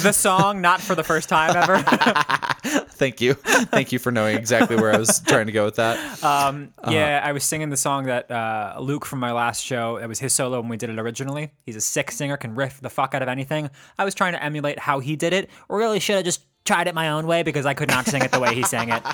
[0.02, 1.78] The song, not for the first time ever.
[3.00, 3.34] Thank you.
[3.34, 5.98] Thank you for knowing exactly where I was trying to go with that.
[6.24, 6.92] Um, uh-huh.
[6.92, 9.98] Yeah, I was singing the song that uh, Luke from my last show.
[9.98, 11.52] It was his solo when we did it originally.
[11.66, 13.70] He's a sick singer, can riff the fuck out of anything.
[13.98, 15.50] I was trying to emulate how he did it.
[15.70, 18.32] Really should have just tried it my own way because I could not sing it
[18.32, 19.04] the way he sang it.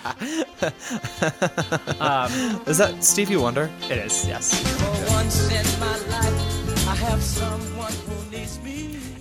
[2.00, 2.32] Um,
[2.68, 3.70] is that Stevie Wonder?
[3.90, 4.52] It is, yes.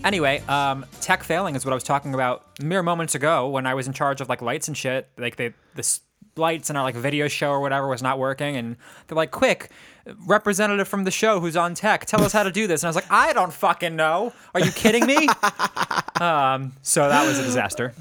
[0.04, 3.72] Anyway, um, tech failing is what I was talking about mere moments ago when I
[3.72, 5.08] was in charge of like lights and shit.
[5.16, 6.00] Like they, this
[6.36, 8.76] lights in our like video show or whatever was not working, and
[9.06, 9.70] they're like, "Quick,
[10.26, 12.90] representative from the show who's on tech, tell us how to do this." And I
[12.90, 14.34] was like, "I don't fucking know.
[14.54, 15.26] Are you kidding me?"
[16.20, 17.94] um, so that was a disaster.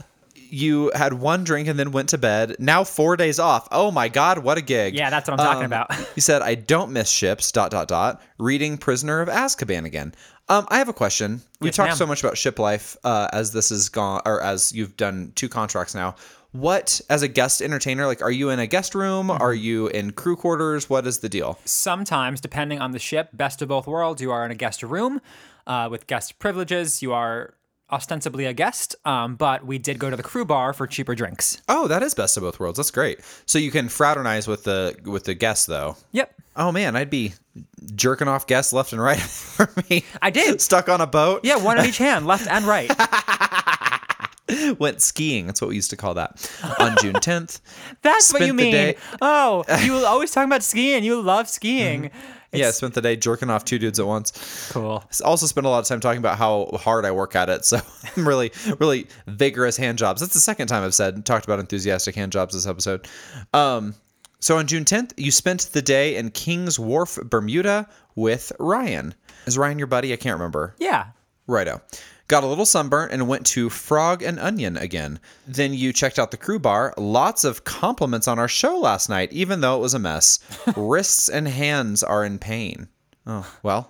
[0.53, 2.55] You had one drink and then went to bed.
[2.59, 3.67] Now four days off.
[3.71, 4.93] Oh my God, what a gig.
[4.95, 5.91] Yeah, that's what I'm talking Um, about.
[6.15, 10.13] You said, I don't miss ships, dot, dot, dot, reading Prisoner of Azkaban again.
[10.49, 11.41] Um, I have a question.
[11.59, 11.97] We Yes, talked ma'am.
[11.97, 15.49] so much about ship life uh, as this is gone, or as you've done two
[15.49, 16.15] contracts now.
[16.51, 19.29] What, as a guest entertainer, like, are you in a guest room?
[19.29, 19.41] Mm-hmm.
[19.41, 20.87] Are you in crew quarters?
[20.87, 21.57] What is the deal?
[21.65, 25.19] Sometimes, depending on the ship, best of both worlds, you are in a guest room
[25.65, 27.01] uh, with guest privileges.
[27.01, 27.55] You are
[27.93, 31.61] ostensibly a guest, um, but we did go to the crew bar for cheaper drinks.
[31.69, 32.77] Oh, that is best of both worlds.
[32.77, 33.19] That's great.
[33.45, 35.95] So you can fraternize with the with the guests, though.
[36.11, 36.33] Yep.
[36.55, 37.33] Oh man, I'd be
[37.95, 40.03] jerking off guests left and right for me.
[40.21, 40.59] I did.
[40.61, 41.41] Stuck on a boat.
[41.43, 42.91] Yeah, one in each hand, left and right.
[44.77, 45.45] Went skiing.
[45.47, 46.51] That's what we used to call that.
[46.79, 47.61] On June 10th.
[48.01, 48.93] That's what you mean.
[49.21, 51.03] Oh, you always talking about skiing.
[51.03, 52.11] You love skiing.
[52.53, 54.69] Yeah, spent the day jerking off two dudes at once.
[54.71, 55.03] Cool.
[55.23, 57.65] Also spent a lot of time talking about how hard I work at it.
[57.65, 57.79] So
[58.17, 60.21] I'm really, really vigorous hand jobs.
[60.21, 63.07] That's the second time I've said talked about enthusiastic hand jobs this episode.
[63.53, 63.95] Um,
[64.39, 69.15] so on June 10th, you spent the day in Kings Wharf, Bermuda, with Ryan.
[69.45, 70.11] Is Ryan your buddy?
[70.11, 70.75] I can't remember.
[70.79, 71.07] Yeah.
[71.47, 71.81] Righto.
[72.29, 75.19] Got a little sunburnt and went to Frog and Onion again.
[75.45, 76.93] Then you checked out the crew bar.
[76.97, 80.39] Lots of compliments on our show last night, even though it was a mess.
[80.77, 82.87] Wrists and hands are in pain.
[83.27, 83.89] Oh, well.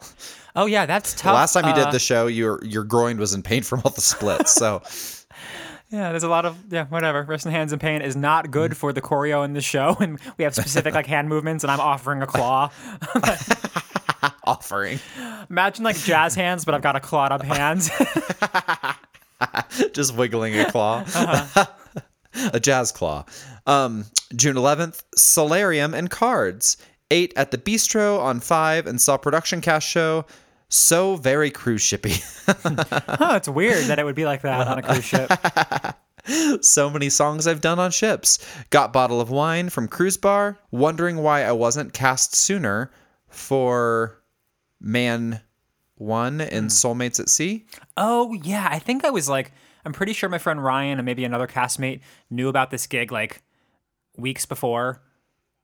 [0.56, 1.34] Oh yeah, that's tough.
[1.34, 3.92] Last time you Uh, did the show, your your groin was in pain from all
[3.92, 4.52] the splits.
[4.52, 4.82] So
[5.90, 7.22] Yeah, there's a lot of yeah, whatever.
[7.24, 10.20] Wrist and hands in pain is not good for the choreo in the show, and
[10.38, 12.72] we have specific like hand movements, and I'm offering a claw.
[14.48, 15.00] offering.
[15.50, 17.90] Imagine like jazz hands, but I've got a clawed up hands.
[19.94, 21.04] Just wiggling a claw.
[21.14, 21.66] Uh-huh.
[22.54, 23.26] a jazz claw.
[23.66, 26.78] Um, June 11th, Solarium and Cards.
[27.12, 30.26] Eight at the Bistro on 5 and saw production cast show.
[30.70, 32.20] So very cruise shippy.
[33.20, 35.32] huh, it's weird that it would be like that on a cruise ship.
[36.64, 38.40] so many songs I've done on ships.
[38.72, 40.58] Got bottle of wine from Cruise Bar.
[40.72, 42.90] Wondering why I wasn't cast sooner
[43.28, 44.23] for
[44.84, 45.42] Man
[45.96, 46.68] One in hmm.
[46.68, 47.66] Soulmates at Sea.
[47.98, 49.52] Oh yeah, I think I was like,
[49.86, 53.42] I'm pretty sure my friend Ryan and maybe another castmate knew about this gig like
[54.18, 55.02] weeks before,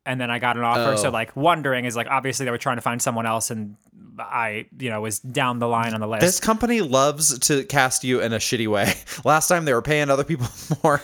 [0.05, 0.97] and then I got an offer.
[0.97, 1.11] So Oh.
[1.11, 3.75] like, wondering is like obviously they were trying to find someone else, and
[4.17, 6.21] I you know was down the line on the list.
[6.21, 8.93] This company loves to cast you in a shitty way.
[9.23, 10.47] Last time they were paying other people
[10.83, 11.01] more.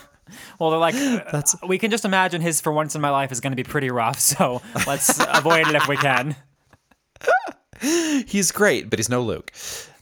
[0.59, 0.95] well, they're like,
[1.31, 1.55] That's...
[1.55, 3.63] Uh, we can just imagine his for once in my life is going to be
[3.63, 4.19] pretty rough.
[4.19, 6.35] So let's avoid it if we can.
[8.27, 9.51] He's great, but he's no Luke.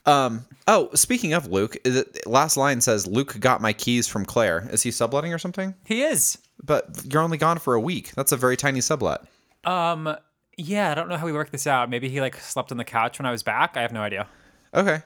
[0.05, 4.67] Um, oh, speaking of Luke, the last line says Luke got my keys from Claire.
[4.71, 5.73] Is he subletting or something?
[5.85, 6.37] He is.
[6.63, 8.13] But you're only gone for a week.
[8.15, 9.21] That's a very tiny sublet.
[9.63, 10.15] Um.
[10.55, 11.89] Yeah, I don't know how we worked this out.
[11.89, 13.75] Maybe he like slept on the couch when I was back.
[13.75, 14.27] I have no idea.
[14.75, 15.01] Okay.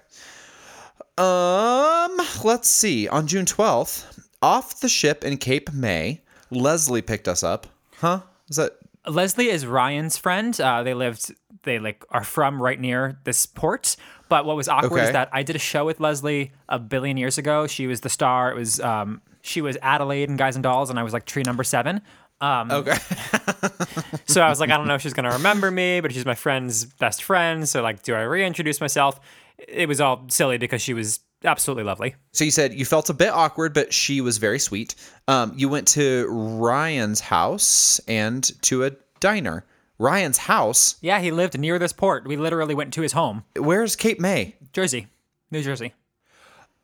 [1.18, 3.08] Um, let's see.
[3.08, 6.22] On June 12th, off the ship in Cape May,
[6.52, 7.66] Leslie picked us up.
[7.96, 8.22] Huh?
[8.50, 10.60] Is that Leslie is Ryan's friend.
[10.60, 11.34] Uh, they lived,
[11.68, 13.96] they like are from right near this port.
[14.30, 15.04] But what was awkward Okay.
[15.06, 17.68] is that I did a show with Leslie a billion years ago.
[17.68, 18.52] She was the star.
[18.52, 21.44] It was, um, she was Adelaide in Guys and Dolls, and I was like tree
[21.46, 22.02] number seven.
[22.42, 22.98] Um, okay?
[24.26, 26.36] so I was like, I don't know if she's gonna remember me, but she's my
[26.36, 27.68] friend's best friend.
[27.68, 29.20] So like, do I reintroduce myself?
[29.58, 32.16] It was all silly because she was absolutely lovely.
[32.34, 34.94] So you said you felt a bit awkward, but she was very sweet.
[35.28, 39.66] Um, you went to Ryan's house and to a diner.
[40.00, 40.96] Ryan's house.
[41.02, 42.28] Yeah, he lived near this port.
[42.28, 44.56] We literally went to his home, Where's Cape May?
[44.74, 45.08] Jersey,
[45.52, 45.94] New Jersey.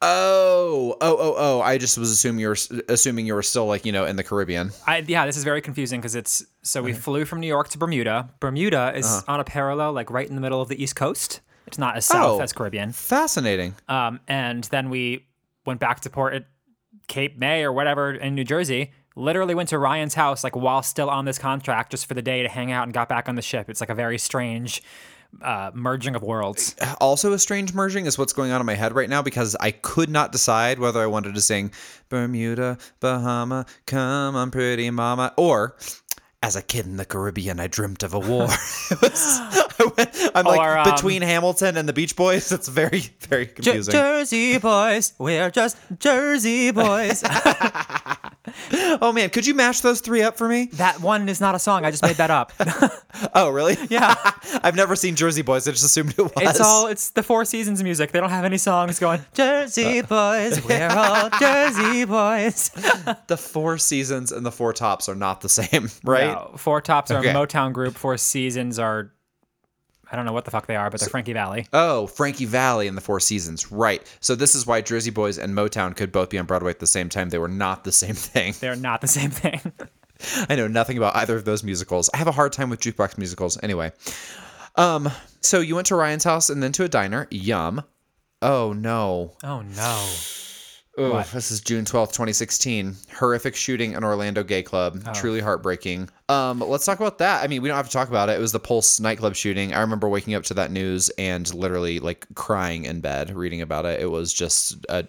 [0.05, 1.61] Oh, oh, oh, oh!
[1.61, 2.57] I just was assuming you were
[2.89, 4.72] assuming you were still like you know in the Caribbean.
[4.86, 7.78] I, yeah, this is very confusing because it's so we flew from New York to
[7.78, 8.30] Bermuda.
[8.41, 9.32] Bermuda is Uh-huh.
[9.32, 11.39] on a parallel, like right in the middle of the East Coast.
[11.68, 12.41] It's not as south Oh.
[12.41, 12.91] as Caribbean.
[12.91, 13.76] Fascinating.
[13.88, 15.26] Um, and then we
[15.66, 16.45] went back to port at
[17.07, 18.91] Cape May or whatever in New Jersey.
[19.16, 22.43] Literally went to Ryan's house like while still on this contract just for the day
[22.43, 23.70] to hang out and got back on the ship.
[23.70, 24.82] It's like a very strange
[25.41, 26.76] uh, merging of worlds.
[27.01, 29.72] also a strange merging is what's going on in my head right now because I
[29.72, 31.72] could not decide whether I wanted to sing
[32.09, 35.76] Bermuda, Bahama, come on, pretty mama, or
[36.41, 38.47] as a kid in the Caribbean, I dreamt of a war.
[40.36, 42.52] I'm like Or, um, between Hamilton and the Beach Boys.
[42.52, 43.91] It's very, very confusing.
[43.91, 47.24] Jersey boys, we're just Jersey boys.
[49.02, 50.66] oh man, could you mash those three up for me?
[50.74, 51.86] that one is not a song.
[51.86, 52.52] I just made that up.
[53.36, 53.78] Oh really?
[53.89, 54.16] Yeah.
[54.64, 55.68] I've never seen Jersey Boys.
[55.68, 56.32] I just assumed it was.
[56.38, 58.12] It's all it's the Four Seasons music.
[58.12, 62.70] They don't have any songs going Jersey boys, we're all Jersey boys.
[63.28, 66.26] the Four Seasons and the Four Tops are not the same, right?
[66.34, 67.30] No, Four Tops are Okay.
[67.30, 67.94] a Motown group.
[67.96, 69.12] Four Seasons are
[70.14, 71.66] I don't know what the fuck they are, but they're Frankie Valli.
[71.74, 73.72] Oh, Frankie Valli and the Four Seasons.
[73.72, 74.05] Right.
[74.20, 76.86] So this is why Jersey Boys and Motown could both be on Broadway at the
[76.86, 77.30] same time.
[77.30, 78.53] They were not the same thing.
[78.59, 79.59] They're not the same thing.
[80.49, 82.11] I know nothing about either of those musicals.
[82.14, 83.57] I have a hard time with jukebox musicals.
[83.64, 83.91] Anyway.
[84.76, 85.09] Um,
[85.41, 87.28] so you went to Ryan's house and then to a diner.
[87.32, 87.84] Yum.
[88.43, 89.36] Oh no.
[89.43, 90.14] oh no.
[90.96, 92.96] Ugh, this is June 12th, 2016.
[93.18, 95.04] Horrific shooting in Orlando gay club.
[95.16, 96.08] Truly heartbreaking.
[96.30, 97.44] Um, let's talk about that.
[97.44, 98.34] I mean, we don't have to talk about it.
[98.34, 99.74] It was the Pulse nightclub shooting.
[99.74, 103.86] I remember waking up to that news and literally like crying in bed reading about
[103.86, 104.02] it.
[104.02, 105.08] It was just a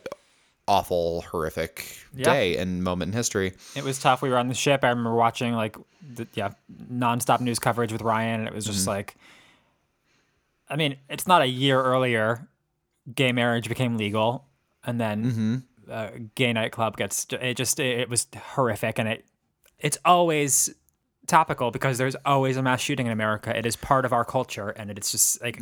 [0.66, 2.24] awful, horrific Yeah.
[2.24, 3.52] day and moment in history.
[3.76, 4.22] It was tough.
[4.22, 4.82] We were on the ship.
[4.84, 5.76] I remember watching like
[6.14, 6.52] the, yeah,
[6.90, 9.16] nonstop news coverage with Ryan, and it was just like,
[10.70, 12.48] I mean, it's not a year earlier,
[13.14, 14.46] gay marriage became legal,
[14.86, 17.26] and then uh, gay nightclub gets.
[17.30, 19.24] It just it was horrific, and it
[19.78, 20.74] it's always
[21.26, 23.56] topical because there's always a mass shooting in America.
[23.56, 25.60] It is part of our culture, and it's just like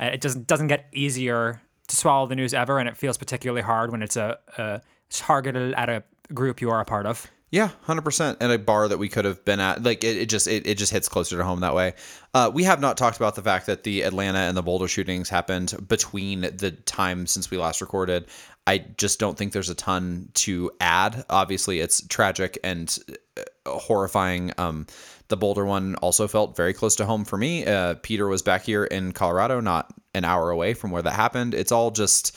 [0.00, 3.92] it doesn't doesn't get easier to swallow the news ever, and it feels particularly hard
[3.92, 6.02] when it's a, a targeted at a
[6.34, 7.30] group you are a part of.
[7.50, 8.38] Yeah, hundred percent.
[8.40, 10.76] And a bar that we could have been at, like it, it just it, it
[10.78, 11.94] just hits closer to home that way.
[12.34, 15.28] Uh, we have not talked about the fact that the Atlanta and the Boulder shootings
[15.28, 18.26] happened between the time since we last recorded.
[18.66, 21.24] I just don't think there's a ton to add.
[21.30, 22.98] Obviously, it's tragic and
[23.36, 24.52] uh, horrifying.
[24.58, 24.86] Um,
[25.28, 27.64] the Boulder one also felt very close to home for me.
[27.64, 31.54] Uh, Peter was back here in Colorado, not an hour away from where that happened.
[31.54, 32.36] It's all just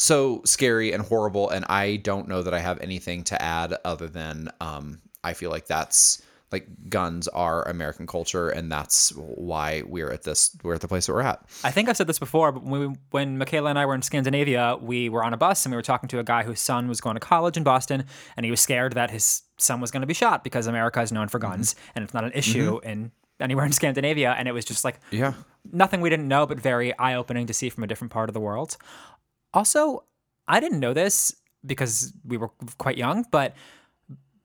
[0.00, 4.08] so scary and horrible and i don't know that i have anything to add other
[4.08, 6.22] than um, i feel like that's
[6.52, 11.06] like guns are american culture and that's why we're at this we're at the place
[11.06, 13.78] that we're at I think I've said this before, but when, we, when Michaela and
[13.78, 16.24] I were in Scandinavia, we were on a bus and we were talking to a
[16.24, 18.04] guy whose son was going to college in Boston,
[18.36, 21.12] and he was scared that his son was going to be shot because America is
[21.12, 21.90] known for guns mm-hmm.
[21.94, 22.88] and it's not an issue mm-hmm.
[22.88, 24.34] in anywhere in Scandinavia.
[24.36, 25.34] And it was just like yeah
[25.70, 28.34] nothing we didn't know, but very eye opening to see from a different part of
[28.34, 28.76] the world.
[29.52, 30.04] Also,
[30.48, 31.34] I didn't know this
[31.64, 32.48] because we were
[32.78, 33.54] quite young, but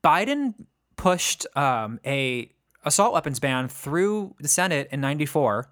[0.04, 0.54] Biden
[0.98, 2.50] pushed um, a
[2.84, 5.68] assault weapons ban through the Senate in '94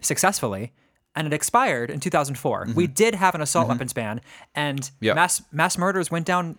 [0.00, 0.72] successfully,
[1.14, 2.68] and it expired in 2004.
[2.74, 4.20] We did have an assault weapons ban,
[4.54, 5.14] and Yeah.
[5.14, 6.58] mass mass murders went down,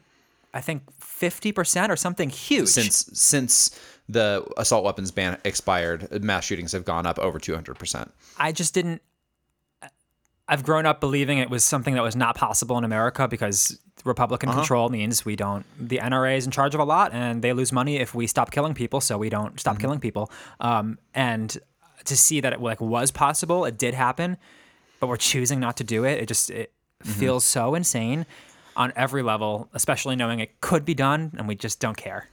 [0.53, 2.67] I think, 50 percent or something huge.
[2.67, 8.51] since since the assault weapons ban expired mass shootings have gone up over 200% I
[8.53, 9.01] just didn't.
[10.49, 14.51] I've grown up believing it was something that was not possible in America because Republican
[14.51, 15.65] control means we don't.
[15.77, 18.51] The NRA is in charge of a lot, and they lose money if we stop
[18.51, 19.01] killing people.
[19.01, 20.31] So we don't stop killing people.
[20.59, 21.57] Um, and
[22.05, 24.37] to see that it like was possible, it did happen,
[24.99, 26.19] but we're choosing not to do it.
[26.21, 26.71] It just it
[27.03, 28.25] feels so insane
[28.75, 32.27] on every level, especially knowing it could be done, and we just don't care.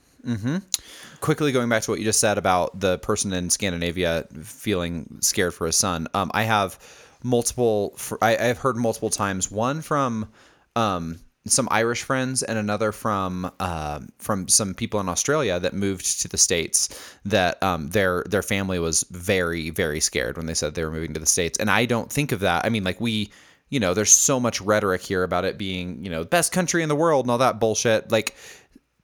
[1.21, 5.53] quickly going back to what you just said about the person in Scandinavia feeling scared
[5.53, 6.79] for his son, um, I have
[7.25, 7.99] multiple.
[8.23, 9.51] I, I've heard multiple times.
[9.51, 10.29] One from
[10.77, 16.21] um, some Irish friends, and another from uh, from some people in Australia that moved
[16.21, 16.89] to the states.
[17.25, 21.15] That um, their their family was very very scared when they said they were moving
[21.15, 21.59] to the states.
[21.59, 22.65] And I don't think of that.
[22.65, 23.31] I mean, like we.
[23.71, 26.83] You know, there's so much rhetoric here about it being, you know, the best country
[26.85, 28.13] in the world and all that bullshit.
[28.13, 28.37] Like,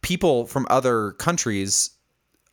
[0.03, 1.91] people from other countries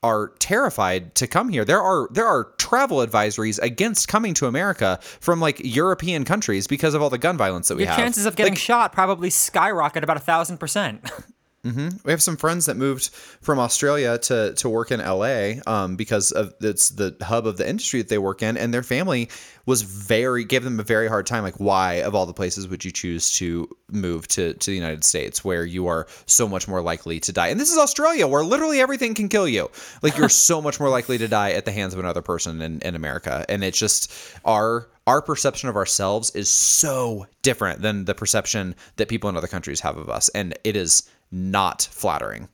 [0.03, 1.65] are terrified to come here.
[1.65, 6.93] There are there are travel advisories against coming to America from like European countries because
[6.93, 7.99] of all the gun violence that we Your have.
[7.99, 11.09] chances of getting Like, shot probably skyrocket about a thousand percent.
[12.03, 13.09] we have some friends that moved
[13.41, 17.67] from Australia to to work in LA um, because of it's the hub of the
[17.67, 19.29] industry that they work in, and their family
[19.65, 21.43] was very gave them a very hard time.
[21.43, 25.03] Like, why of all the places would you choose to move to to the United
[25.03, 27.47] States, where you are so much more likely to die?
[27.47, 29.69] And this is Australia, where literally everything can kill you.
[30.01, 32.79] Like, you're so much more likely to die at the hands of another person in,
[32.81, 34.11] in America, and it's just
[34.45, 39.47] our our perception of ourselves is so different than the perception that people in other
[39.47, 42.47] countries have of us, and it is not flattering.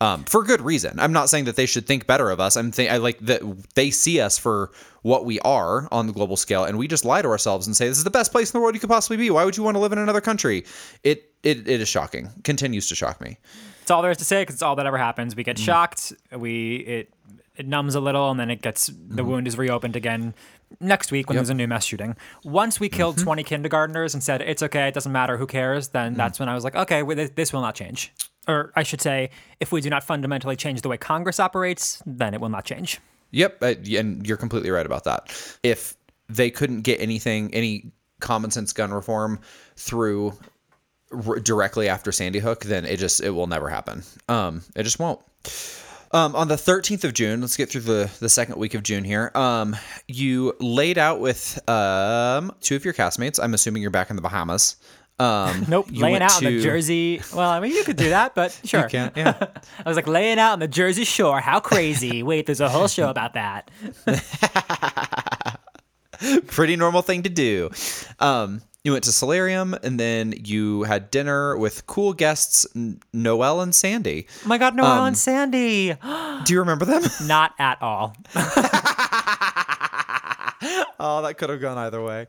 [0.00, 0.98] um, for good reason.
[0.98, 2.56] I'm not saying that they should think better of us.
[2.56, 3.40] I'm think I like that
[3.74, 4.70] they see us for
[5.02, 7.88] what we are on the global scale, and we just lie to ourselves and say
[7.88, 9.30] this is the best place in the world you could possibly be.
[9.30, 10.64] Why would you want to live in another country?
[11.04, 12.30] It it, it is shocking.
[12.42, 13.38] Continues to shock me.
[13.82, 15.36] It's all there is to say because it's all that ever happens.
[15.36, 15.64] We get Mm.
[15.64, 16.12] shocked.
[16.36, 17.10] We it
[17.56, 19.26] it numbs a little, and then it gets the Mm-hmm.
[19.30, 20.34] wound is reopened again
[20.80, 22.16] next week when there's a new mass shooting.
[22.44, 23.24] Once we killed Mm-hmm.
[23.24, 25.88] 20 kindergartners and said it's okay, it doesn't matter, who cares?
[25.88, 26.16] Then Mm.
[26.16, 28.12] that's when I was like, okay, well, this- will not change.
[28.48, 32.34] Or I should say, if we do not fundamentally change the way Congress operates, then
[32.34, 33.00] it will not change.
[33.30, 35.32] Yep, and you're completely right about that.
[35.62, 35.96] If
[36.28, 39.40] they couldn't get anything, any common sense gun reform
[39.76, 40.32] through
[41.26, 44.02] r- directly after Sandy Hook, then it just it will never happen.
[44.28, 45.20] Um, it just won't.
[46.14, 49.02] Um, on the 13th of June, let's get through the, the second week of June
[49.02, 49.32] here.
[49.34, 49.74] Um,
[50.06, 53.40] you laid out with um, two of your castmates.
[53.42, 54.76] I'm assuming you're back in the Bahamas.
[55.18, 57.20] Um, Nope, you laying out on the Jersey.
[57.34, 58.88] Well, I mean, you could do that, but sure.
[58.88, 59.34] can, yeah.
[59.84, 61.40] I was like laying out on the Jersey Shore.
[61.40, 62.22] How crazy!
[62.22, 63.72] Wait, there's a whole show about that.
[66.46, 67.70] pretty normal thing to do.
[68.20, 72.66] Um, you went to Solarium and then you had dinner with cool guests
[73.12, 74.26] Noel and Sandy.
[74.44, 75.94] Oh my God, Noel Um, and Sandy.
[76.44, 77.02] Do you remember them?
[77.26, 78.14] Not at all.
[81.00, 82.26] oh, that could have gone either way.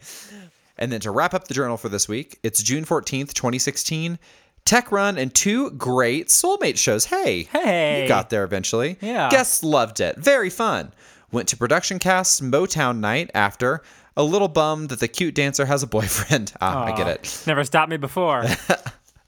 [0.77, 4.19] And then to wrap up the journal for this week, it's June 14th, 2016.
[4.65, 7.05] Tech Run and two great soulmate shows.
[7.05, 8.01] Hey, Hey.
[8.03, 8.97] you got there eventually.
[8.99, 9.29] Yeah.
[9.29, 10.17] guests loved it.
[10.17, 10.91] Very fun.
[11.31, 13.83] Went to production cast Motown night after.
[14.17, 16.53] A little bummed that the cute dancer has a boyfriend.
[16.61, 17.43] Ah, I get it.
[17.45, 18.45] Never stopped me before.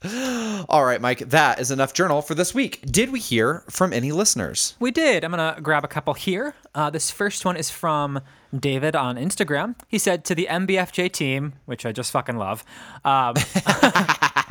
[0.68, 2.80] All right, Mike, that is enough journal for this week.
[2.86, 4.76] Did we hear from any listeners?
[4.78, 5.24] we did.
[5.24, 6.54] I'm going to grab a couple here.
[6.74, 8.20] Uh, this first one is from
[8.56, 9.74] David on Instagram.
[9.88, 12.64] He said to the MBFJ team, which I just fucking love.
[13.04, 13.34] Um,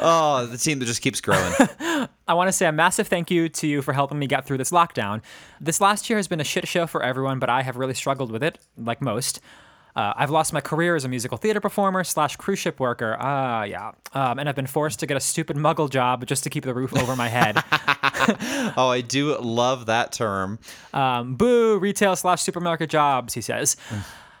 [0.00, 1.52] Oh, the team that just keeps growing.
[2.28, 4.58] I want to say a massive thank you to you for helping me get through
[4.58, 5.22] this lockdown.
[5.60, 8.30] This last year has been a shit show for everyone, but I have really struggled
[8.30, 9.40] with it, like most.
[9.96, 13.16] Uh, I've lost my career as a musical theater performer slash cruise ship worker.
[13.18, 13.92] Ah, yeah.
[14.12, 16.74] Um, and I've been forced to get a stupid muggle job just to keep the
[16.74, 17.56] roof over my head.
[18.76, 20.58] oh, I do love that term.
[20.92, 23.78] Um, boo, retail slash supermarket jobs, he says.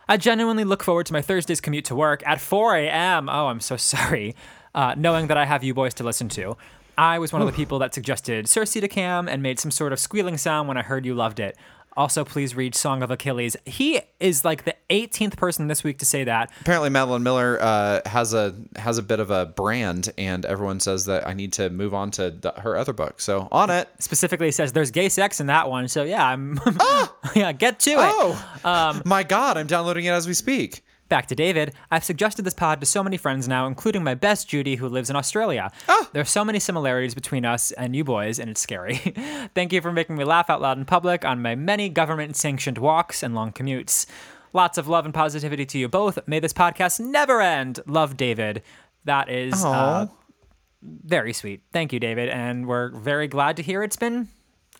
[0.08, 3.28] I genuinely look forward to my Thursday's commute to work at 4 a.m.
[3.28, 4.34] Oh, I'm so sorry.
[4.74, 6.56] Uh, knowing that I have you boys to listen to.
[6.98, 9.92] I was one of the people that suggested Circe to Cam and made some sort
[9.92, 11.56] of squealing sound when I heard you loved it.
[11.96, 13.56] Also, please read Song of Achilles.
[13.64, 16.50] He is like the 18th person this week to say that.
[16.60, 21.06] Apparently, Madeline Miller uh, has a has a bit of a brand, and everyone says
[21.06, 23.20] that I need to move on to the, her other book.
[23.20, 23.88] So on it.
[23.98, 25.88] Specifically says there's gay sex in that one.
[25.88, 26.60] So yeah, I'm
[27.34, 27.96] yeah, get to it.
[27.98, 29.56] Oh, my God!
[29.56, 30.82] I'm downloading it as we speak.
[31.08, 31.72] Back to David.
[31.90, 35.08] I've suggested this pod to so many friends now, including my best Judy, who lives
[35.08, 35.70] in Australia.
[36.12, 38.96] There are so many similarities between us and you boys, and it's scary.
[39.54, 42.78] Thank you for making me laugh out loud in public on my many government sanctioned
[42.78, 44.06] walks and long commutes.
[44.52, 46.18] Lots of love and positivity to you both.
[46.26, 47.80] May this podcast never end.
[47.86, 48.62] Love, David.
[49.04, 50.06] That is uh,
[50.82, 51.62] very sweet.
[51.72, 52.30] Thank you, David.
[52.30, 54.28] And we're very glad to hear it's been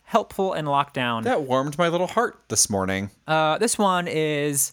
[0.03, 1.23] helpful in lockdown.
[1.25, 3.11] That warmed my little heart this morning.
[3.29, 4.73] Uh, this one is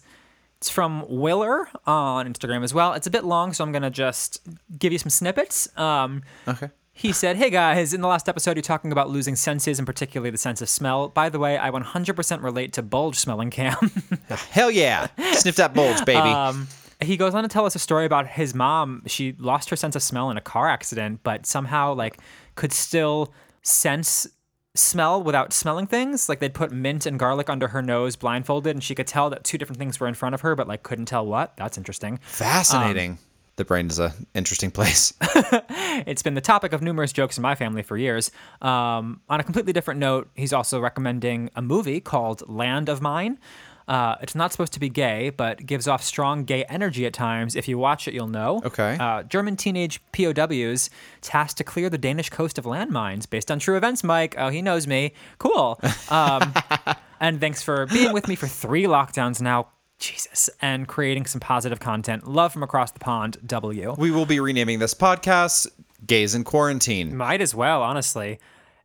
[0.64, 2.94] it's from Willer on Instagram as well.
[2.94, 4.40] It's a bit long, so I'm gonna just
[4.78, 5.68] give you some snippets.
[5.78, 6.70] Um, Okay.
[6.90, 10.30] he said, "Hey guys, in the last episode, you're talking about losing senses, and particularly
[10.30, 11.08] the sense of smell.
[11.08, 13.76] By the way, I 100% relate to bulge smelling cam."
[14.50, 15.08] Hell yeah!
[15.34, 16.20] Sniff that bulge, baby.
[16.30, 16.66] Um,
[17.02, 19.02] he goes on to tell us a story about his mom.
[19.06, 22.16] She lost her sense of smell in a car accident, but somehow like
[22.54, 24.26] could still sense
[24.74, 26.28] smell without smelling things.
[26.28, 29.44] Like they'd put mint and garlic under her nose blindfolded, and she could tell that
[29.44, 31.56] two different things were in front of her, but like couldn't tell what.
[31.56, 32.18] That's interesting.
[32.22, 33.18] Fascinating.
[33.56, 35.12] the brain is an interesting place.
[36.06, 38.32] It's been the topic of numerous jokes in my family for years.
[38.60, 43.38] Um, on a completely different note, he's also recommending a movie called Land of Mine.
[43.86, 47.54] Uh, it's not supposed to be gay, but gives off strong gay energy at times.
[47.54, 48.62] If you watch it, you'll know.
[48.64, 48.96] Okay.
[48.98, 53.76] Uh, German teenage POWs tasked to clear the Danish coast of landmines based on true
[53.76, 54.34] events, Mike.
[54.38, 55.12] Oh, he knows me.
[55.38, 55.78] Cool.
[56.08, 56.54] Um,
[57.20, 59.68] and thanks for being with me for three lockdowns now.
[59.98, 60.50] Jesus.
[60.60, 62.26] And creating some positive content.
[62.26, 63.94] Love from across the pond, W.
[63.96, 65.68] we will be renaming this podcast
[66.04, 68.40] "Gays in Quarantine." Might as well, honestly.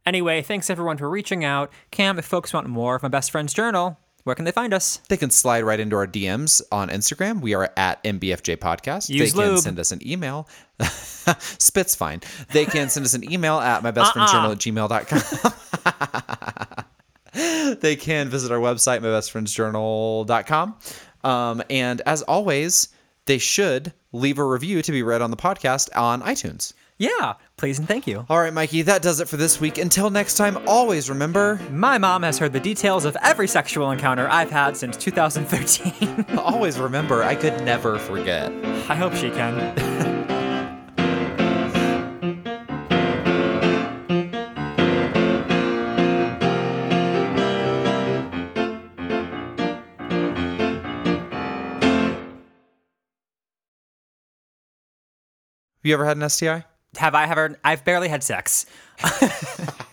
[0.05, 1.71] Anyway, thanks everyone for reaching out.
[1.91, 3.97] Cam, if folks want more of my best friend's journal,
[4.29, 4.97] where can they find us?
[5.09, 7.41] They can slide right into our DMs on Instagram.
[7.41, 9.09] We are at MBFJ Podcast.
[9.09, 10.47] Use they can send us an email.
[11.39, 12.21] Spit's fine.
[12.51, 14.59] They can send us an email at mybestfriendsjournal at
[17.33, 17.77] gmail.com.
[17.81, 20.77] they can visit our website, mybestfriendsjournal.com.
[21.23, 22.89] Um, and as always,
[23.25, 26.73] they should leave a review to be read on the podcast on iTunes.
[26.99, 28.25] Yeah, please and thank you.
[28.27, 29.77] All right, Mikey, that does it for this week.
[29.77, 34.27] Until next time, always remember My mom has heard the details of every sexual encounter
[34.29, 36.25] I've had since 2013.
[36.37, 38.51] always remember I could never forget.
[38.89, 39.77] I hope she can.
[55.77, 56.65] Have you ever had an STI?
[56.97, 57.57] Have I ever?
[57.63, 58.65] I've barely had sex.